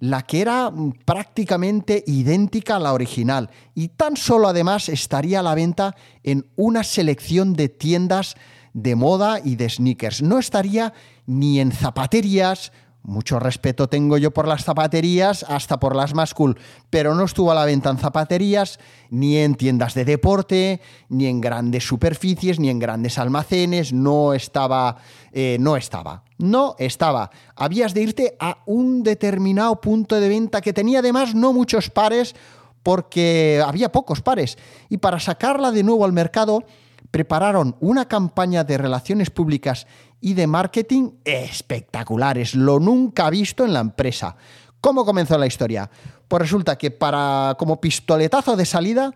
la 0.00 0.22
que 0.22 0.40
era 0.40 0.72
prácticamente 1.04 2.04
idéntica 2.06 2.76
a 2.76 2.80
la 2.80 2.92
original 2.92 3.50
y 3.74 3.88
tan 3.88 4.16
solo 4.16 4.48
además 4.48 4.88
estaría 4.88 5.40
a 5.40 5.42
la 5.42 5.54
venta 5.54 5.96
en 6.22 6.46
una 6.56 6.84
selección 6.84 7.54
de 7.54 7.68
tiendas 7.68 8.34
de 8.74 8.94
moda 8.94 9.40
y 9.42 9.56
de 9.56 9.68
sneakers. 9.68 10.22
No 10.22 10.38
estaría 10.38 10.92
ni 11.26 11.58
en 11.60 11.72
zapaterías, 11.72 12.72
mucho 13.02 13.38
respeto 13.38 13.88
tengo 13.88 14.18
yo 14.18 14.32
por 14.32 14.46
las 14.46 14.64
zapaterías, 14.64 15.44
hasta 15.48 15.80
por 15.80 15.96
las 15.96 16.14
más 16.14 16.34
cool, 16.34 16.58
pero 16.90 17.14
no 17.14 17.24
estuvo 17.24 17.50
a 17.50 17.54
la 17.54 17.64
venta 17.64 17.90
en 17.90 17.98
zapaterías, 17.98 18.78
ni 19.10 19.38
en 19.38 19.54
tiendas 19.54 19.94
de 19.94 20.04
deporte, 20.04 20.80
ni 21.08 21.26
en 21.26 21.40
grandes 21.40 21.86
superficies, 21.86 22.60
ni 22.60 22.68
en 22.68 22.78
grandes 22.78 23.18
almacenes, 23.18 23.92
no 23.92 24.34
estaba, 24.34 24.96
eh, 25.32 25.56
no 25.60 25.76
estaba, 25.76 26.24
no 26.36 26.74
estaba. 26.78 27.30
Habías 27.56 27.94
de 27.94 28.02
irte 28.02 28.36
a 28.40 28.58
un 28.66 29.02
determinado 29.02 29.80
punto 29.80 30.20
de 30.20 30.28
venta 30.28 30.60
que 30.60 30.72
tenía 30.72 30.98
además 30.98 31.34
no 31.34 31.52
muchos 31.52 31.90
pares, 31.90 32.34
porque 32.82 33.62
había 33.64 33.90
pocos 33.90 34.20
pares, 34.20 34.58
y 34.88 34.98
para 34.98 35.20
sacarla 35.20 35.70
de 35.72 35.82
nuevo 35.82 36.04
al 36.04 36.12
mercado, 36.12 36.64
prepararon 37.10 37.76
una 37.80 38.06
campaña 38.06 38.64
de 38.64 38.78
relaciones 38.78 39.30
públicas 39.30 39.86
y 40.20 40.34
de 40.34 40.46
marketing 40.46 41.10
espectaculares, 41.24 42.54
lo 42.54 42.80
nunca 42.80 43.30
visto 43.30 43.64
en 43.64 43.72
la 43.72 43.80
empresa. 43.80 44.36
¿Cómo 44.80 45.04
comenzó 45.04 45.38
la 45.38 45.46
historia? 45.46 45.90
Pues 46.26 46.42
resulta 46.42 46.76
que 46.76 46.90
para 46.90 47.56
como 47.58 47.80
pistoletazo 47.80 48.56
de 48.56 48.66
salida 48.66 49.12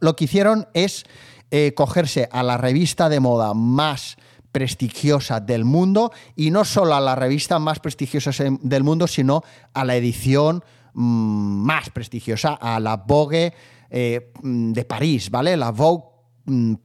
lo 0.00 0.14
que 0.14 0.24
hicieron 0.24 0.68
es 0.74 1.04
eh, 1.50 1.74
cogerse 1.74 2.28
a 2.30 2.42
la 2.42 2.56
revista 2.56 3.08
de 3.08 3.20
moda 3.20 3.54
más 3.54 4.16
prestigiosa 4.52 5.40
del 5.40 5.64
mundo 5.64 6.12
y 6.36 6.50
no 6.50 6.64
solo 6.64 6.94
a 6.94 7.00
la 7.00 7.14
revista 7.14 7.58
más 7.58 7.78
prestigiosa 7.78 8.32
del 8.60 8.84
mundo, 8.84 9.06
sino 9.06 9.42
a 9.74 9.84
la 9.84 9.96
edición 9.96 10.64
mm, 10.94 11.64
más 11.64 11.90
prestigiosa, 11.90 12.54
a 12.54 12.78
la 12.80 12.96
Vogue 12.96 13.52
eh, 13.90 14.32
de 14.42 14.84
París, 14.84 15.30
¿vale? 15.30 15.56
La 15.56 15.70
Vogue 15.70 16.09
Mm, 16.09 16.09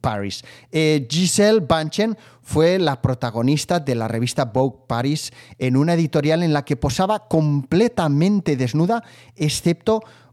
Paris. 0.00 0.44
Eh, 0.70 1.06
Giselle 1.10 1.60
Bunchen 1.60 2.16
fue 2.42 2.78
la 2.78 3.02
protagonista 3.02 3.80
de 3.80 3.94
la 3.94 4.08
revista 4.08 4.44
Vogue 4.44 4.84
Paris 4.86 5.32
en 5.58 5.76
una 5.76 5.94
editorial 5.94 6.42
en 6.42 6.52
la 6.52 6.64
que 6.64 6.76
posaba 6.76 7.26
completamente 7.28 8.56
desnuda, 8.56 9.02
excepto 9.34 10.02
Mm, 10.02 10.25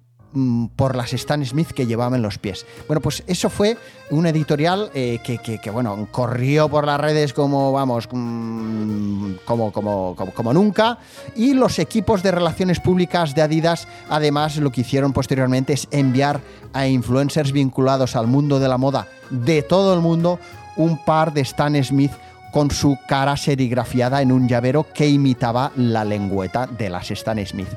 por 0.76 0.96
las 0.96 1.14
Stan 1.14 1.46
Smith 1.46 1.70
que 1.70 1.86
llevaba 1.86 2.16
en 2.16 2.22
los 2.22 2.38
pies. 2.38 2.66
Bueno, 2.88 3.02
pues 3.02 3.24
eso 3.28 3.50
fue 3.50 3.78
un 4.10 4.26
editorial 4.26 4.90
eh, 4.94 5.20
que, 5.24 5.70
bueno, 5.72 6.08
corrió 6.12 6.70
por 6.70 6.86
las 6.86 7.00
redes 7.00 7.34
como, 7.34 7.72
vamos, 7.72 8.08
mm, 8.12 9.34
como, 9.46 9.72
como, 9.72 10.16
como, 10.16 10.54
nunca. 10.54 10.98
Y 11.36 11.54
los 11.54 11.80
equipos 11.80 12.24
de 12.24 12.32
relaciones 12.32 12.80
públicas 12.80 13.36
de 13.36 13.42
Adidas, 13.42 13.88
además, 14.10 14.58
lo 14.58 14.72
que 14.72 14.82
hicieron 14.82 15.14
posteriormente 15.14 15.74
es 15.74 15.88
enviar 15.92 16.42
a 16.74 16.88
influencers 16.88 17.52
vinculados 17.52 18.16
al 18.16 18.28
mundo 18.28 18.60
de 18.60 18.68
la 18.68 18.78
moda 18.78 19.08
de 19.30 19.62
todo 19.62 19.94
el 19.94 20.02
mundo 20.02 20.40
un 20.76 21.04
par 21.04 21.34
de 21.34 21.42
Stan 21.42 21.82
Smith 21.84 22.12
con 22.52 22.70
su 22.70 22.98
cara 23.08 23.36
serigrafiada 23.36 24.22
en 24.22 24.32
un 24.32 24.48
llavero 24.48 24.86
que 24.94 25.08
imitaba 25.08 25.72
la 25.76 26.04
lengüeta 26.04 26.68
de 26.68 26.90
las 26.90 27.10
Stan 27.10 27.44
Smith 27.46 27.70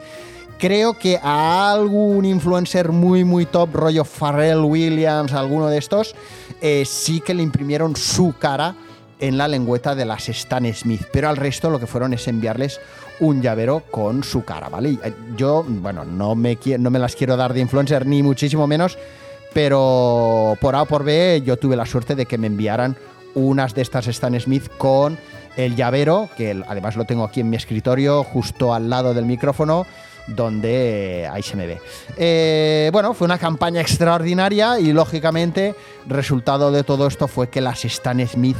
creo 0.58 0.98
que 0.98 1.18
a 1.22 1.72
algún 1.72 2.24
influencer 2.24 2.92
muy, 2.92 3.24
muy 3.24 3.46
top, 3.46 3.74
rollo 3.74 4.04
Pharrell 4.04 4.60
Williams, 4.60 5.32
alguno 5.32 5.68
de 5.68 5.78
estos, 5.78 6.14
eh, 6.60 6.84
sí 6.86 7.20
que 7.20 7.34
le 7.34 7.42
imprimieron 7.42 7.96
su 7.96 8.34
cara 8.38 8.74
en 9.18 9.38
la 9.38 9.48
lengüeta 9.48 9.94
de 9.94 10.04
las 10.04 10.28
Stan 10.28 10.72
Smith, 10.74 11.02
pero 11.12 11.28
al 11.28 11.36
resto 11.36 11.70
lo 11.70 11.80
que 11.80 11.86
fueron 11.86 12.12
es 12.12 12.28
enviarles 12.28 12.80
un 13.20 13.40
llavero 13.40 13.82
con 13.90 14.22
su 14.22 14.44
cara, 14.44 14.68
¿vale? 14.68 14.98
Eh, 15.02 15.12
yo, 15.36 15.64
bueno, 15.66 16.04
no 16.04 16.34
me, 16.34 16.58
no 16.78 16.90
me 16.90 16.98
las 16.98 17.16
quiero 17.16 17.36
dar 17.36 17.54
de 17.54 17.60
influencer 17.60 18.06
ni 18.06 18.22
muchísimo 18.22 18.66
menos, 18.66 18.98
pero 19.54 20.56
por 20.60 20.74
A 20.74 20.82
o 20.82 20.86
por 20.86 21.02
B 21.02 21.42
yo 21.44 21.56
tuve 21.56 21.76
la 21.76 21.86
suerte 21.86 22.14
de 22.14 22.26
que 22.26 22.36
me 22.36 22.46
enviaran 22.46 22.96
unas 23.34 23.74
de 23.74 23.82
estas 23.82 24.06
Stan 24.06 24.38
Smith 24.38 24.68
con 24.76 25.18
el 25.56 25.76
llavero, 25.76 26.28
que 26.36 26.62
además 26.68 26.96
lo 26.96 27.04
tengo 27.04 27.24
aquí 27.24 27.40
en 27.40 27.48
mi 27.48 27.56
escritorio, 27.56 28.22
justo 28.22 28.74
al 28.74 28.90
lado 28.90 29.14
del 29.14 29.24
micrófono, 29.24 29.86
donde 30.26 31.22
eh, 31.22 31.26
ahí 31.26 31.42
se 31.42 31.56
me 31.56 31.66
ve. 31.66 31.80
Eh, 32.16 32.90
bueno, 32.92 33.14
fue 33.14 33.26
una 33.26 33.38
campaña 33.38 33.80
extraordinaria 33.80 34.78
y 34.80 34.92
lógicamente 34.92 35.74
resultado 36.06 36.70
de 36.72 36.84
todo 36.84 37.06
esto 37.06 37.28
fue 37.28 37.48
que 37.48 37.60
las 37.60 37.84
Stan 37.84 38.26
Smith 38.26 38.56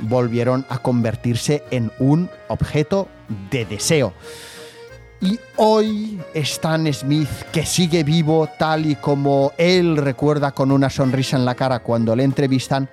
volvieron 0.00 0.66
a 0.68 0.78
convertirse 0.78 1.62
en 1.70 1.92
un 1.98 2.30
objeto 2.48 3.08
de 3.50 3.64
deseo. 3.64 4.12
Y 5.20 5.38
hoy 5.56 6.20
Stan 6.34 6.92
Smith, 6.92 7.28
que 7.52 7.64
sigue 7.64 8.02
vivo 8.02 8.48
tal 8.58 8.86
y 8.86 8.96
como 8.96 9.52
él 9.56 9.96
recuerda 9.96 10.50
con 10.50 10.72
una 10.72 10.90
sonrisa 10.90 11.36
en 11.36 11.44
la 11.44 11.54
cara 11.54 11.78
cuando 11.78 12.16
le 12.16 12.24
entrevistan, 12.24 12.88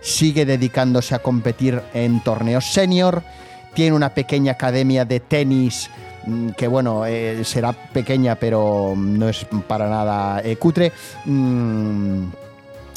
sigue 0.00 0.44
dedicándose 0.44 1.14
a 1.14 1.20
competir 1.20 1.80
en 1.94 2.22
torneos 2.24 2.64
senior, 2.72 3.22
tiene 3.74 3.94
una 3.94 4.12
pequeña 4.12 4.52
academia 4.52 5.04
de 5.04 5.20
tenis 5.20 5.88
que 6.56 6.68
bueno, 6.68 7.06
eh, 7.06 7.44
será 7.44 7.72
pequeña, 7.72 8.36
pero 8.36 8.94
no 8.96 9.28
es 9.28 9.46
para 9.66 9.88
nada 9.88 10.40
eh, 10.44 10.56
cutre. 10.56 10.92
Mm, 11.24 12.24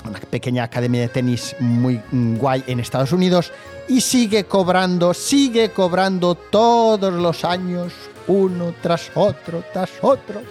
una 0.06 0.20
pequeña 0.30 0.64
academia 0.64 1.02
de 1.02 1.08
tenis 1.10 1.56
muy 1.60 2.02
mm, 2.12 2.38
guay 2.38 2.64
en 2.68 2.80
Estados 2.80 3.12
Unidos 3.12 3.52
y 3.88 4.02
sigue 4.02 4.46
cobrando, 4.46 5.14
sigue 5.14 5.72
cobrando 5.72 6.36
todos 6.36 7.14
los 7.14 7.44
años, 7.46 7.94
uno 8.28 8.74
tras 8.82 9.12
otro, 9.16 9.64
tras 9.74 9.92
otro, 10.02 10.42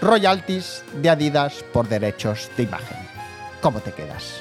royalties 0.00 0.82
de 1.00 1.10
Adidas 1.10 1.64
por 1.72 1.88
derechos 1.88 2.50
de 2.56 2.64
imagen. 2.64 2.98
¿Cómo 3.60 3.80
te 3.80 3.92
quedas? 3.92 4.40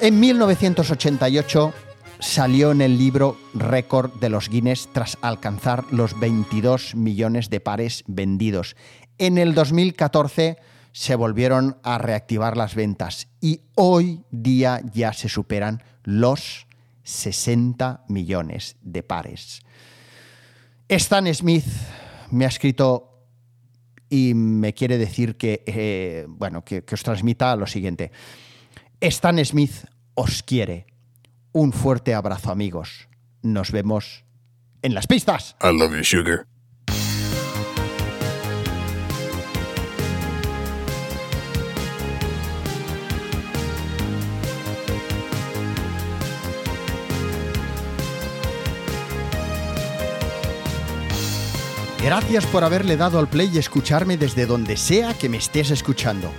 En 0.00 0.20
1988 0.20 1.72
salió 2.18 2.72
en 2.72 2.80
el 2.80 2.98
libro 2.98 3.36
récord 3.54 4.12
de 4.20 4.28
los 4.28 4.48
Guinness 4.48 4.88
tras 4.92 5.18
alcanzar 5.22 5.84
los 5.90 6.18
22 6.18 6.94
millones 6.94 7.50
de 7.50 7.60
pares 7.60 8.04
vendidos. 8.06 8.76
En 9.18 9.38
el 9.38 9.54
2014 9.54 10.58
se 10.92 11.14
volvieron 11.14 11.78
a 11.82 11.98
reactivar 11.98 12.56
las 12.56 12.74
ventas 12.74 13.28
y 13.40 13.60
hoy 13.74 14.24
día 14.30 14.80
ya 14.92 15.12
se 15.12 15.28
superan 15.28 15.82
los 16.04 16.66
60 17.02 18.04
millones 18.08 18.76
de 18.80 19.02
pares. 19.02 19.60
Stan 20.88 21.32
Smith 21.34 21.66
me 22.30 22.44
ha 22.44 22.48
escrito 22.48 23.12
y 24.08 24.34
me 24.34 24.72
quiere 24.72 24.98
decir 24.98 25.36
que, 25.36 25.62
eh, 25.66 26.26
bueno, 26.28 26.64
que, 26.64 26.84
que 26.84 26.94
os 26.94 27.02
transmita 27.02 27.54
lo 27.56 27.66
siguiente. 27.66 28.12
Stan 29.00 29.44
Smith 29.44 29.84
os 30.14 30.42
quiere. 30.42 30.86
Un 31.58 31.72
fuerte 31.72 32.12
abrazo, 32.12 32.50
amigos. 32.50 33.08
Nos 33.40 33.72
vemos 33.72 34.26
en 34.82 34.92
las 34.92 35.06
pistas. 35.06 35.56
I 35.62 35.74
love 35.74 35.96
you, 35.96 36.04
sugar. 36.04 36.46
Gracias 52.02 52.44
por 52.44 52.64
haberle 52.64 52.98
dado 52.98 53.18
al 53.18 53.28
play 53.28 53.48
y 53.50 53.56
escucharme 53.56 54.18
desde 54.18 54.44
donde 54.44 54.76
sea 54.76 55.14
que 55.14 55.30
me 55.30 55.38
estés 55.38 55.70
escuchando. 55.70 56.30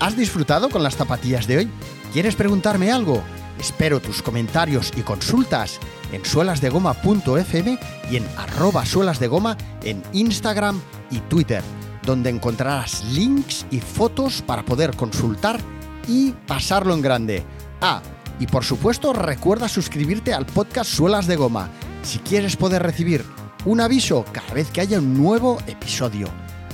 ¿Has 0.00 0.16
disfrutado 0.16 0.70
con 0.70 0.82
las 0.82 0.96
zapatillas 0.96 1.46
de 1.46 1.58
hoy? 1.58 1.70
¿Quieres 2.14 2.36
preguntarme 2.36 2.90
algo? 2.90 3.22
Espero 3.58 4.00
tus 4.00 4.22
comentarios 4.22 4.92
y 4.96 5.02
consultas 5.02 5.78
en 6.12 6.24
suelasdegoma.fm 6.24 7.78
y 8.10 8.16
en 8.16 8.26
arroba 8.36 8.84
suelasdegoma 8.84 9.56
en 9.82 10.02
Instagram 10.12 10.80
y 11.10 11.18
Twitter, 11.20 11.62
donde 12.02 12.30
encontrarás 12.30 13.04
links 13.12 13.66
y 13.70 13.80
fotos 13.80 14.42
para 14.42 14.64
poder 14.64 14.96
consultar 14.96 15.60
y 16.08 16.32
pasarlo 16.46 16.94
en 16.94 17.02
grande. 17.02 17.42
Ah, 17.80 18.02
y 18.40 18.46
por 18.46 18.64
supuesto 18.64 19.12
recuerda 19.12 19.68
suscribirte 19.68 20.34
al 20.34 20.46
podcast 20.46 20.90
Suelas 20.90 21.26
de 21.26 21.36
Goma 21.36 21.70
si 22.02 22.18
quieres 22.18 22.56
poder 22.56 22.82
recibir 22.82 23.24
un 23.64 23.80
aviso 23.80 24.24
cada 24.32 24.52
vez 24.54 24.70
que 24.70 24.80
haya 24.80 24.98
un 24.98 25.14
nuevo 25.14 25.58
episodio. 25.66 26.28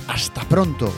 Hasta 0.07 0.41
pronto. 0.45 0.91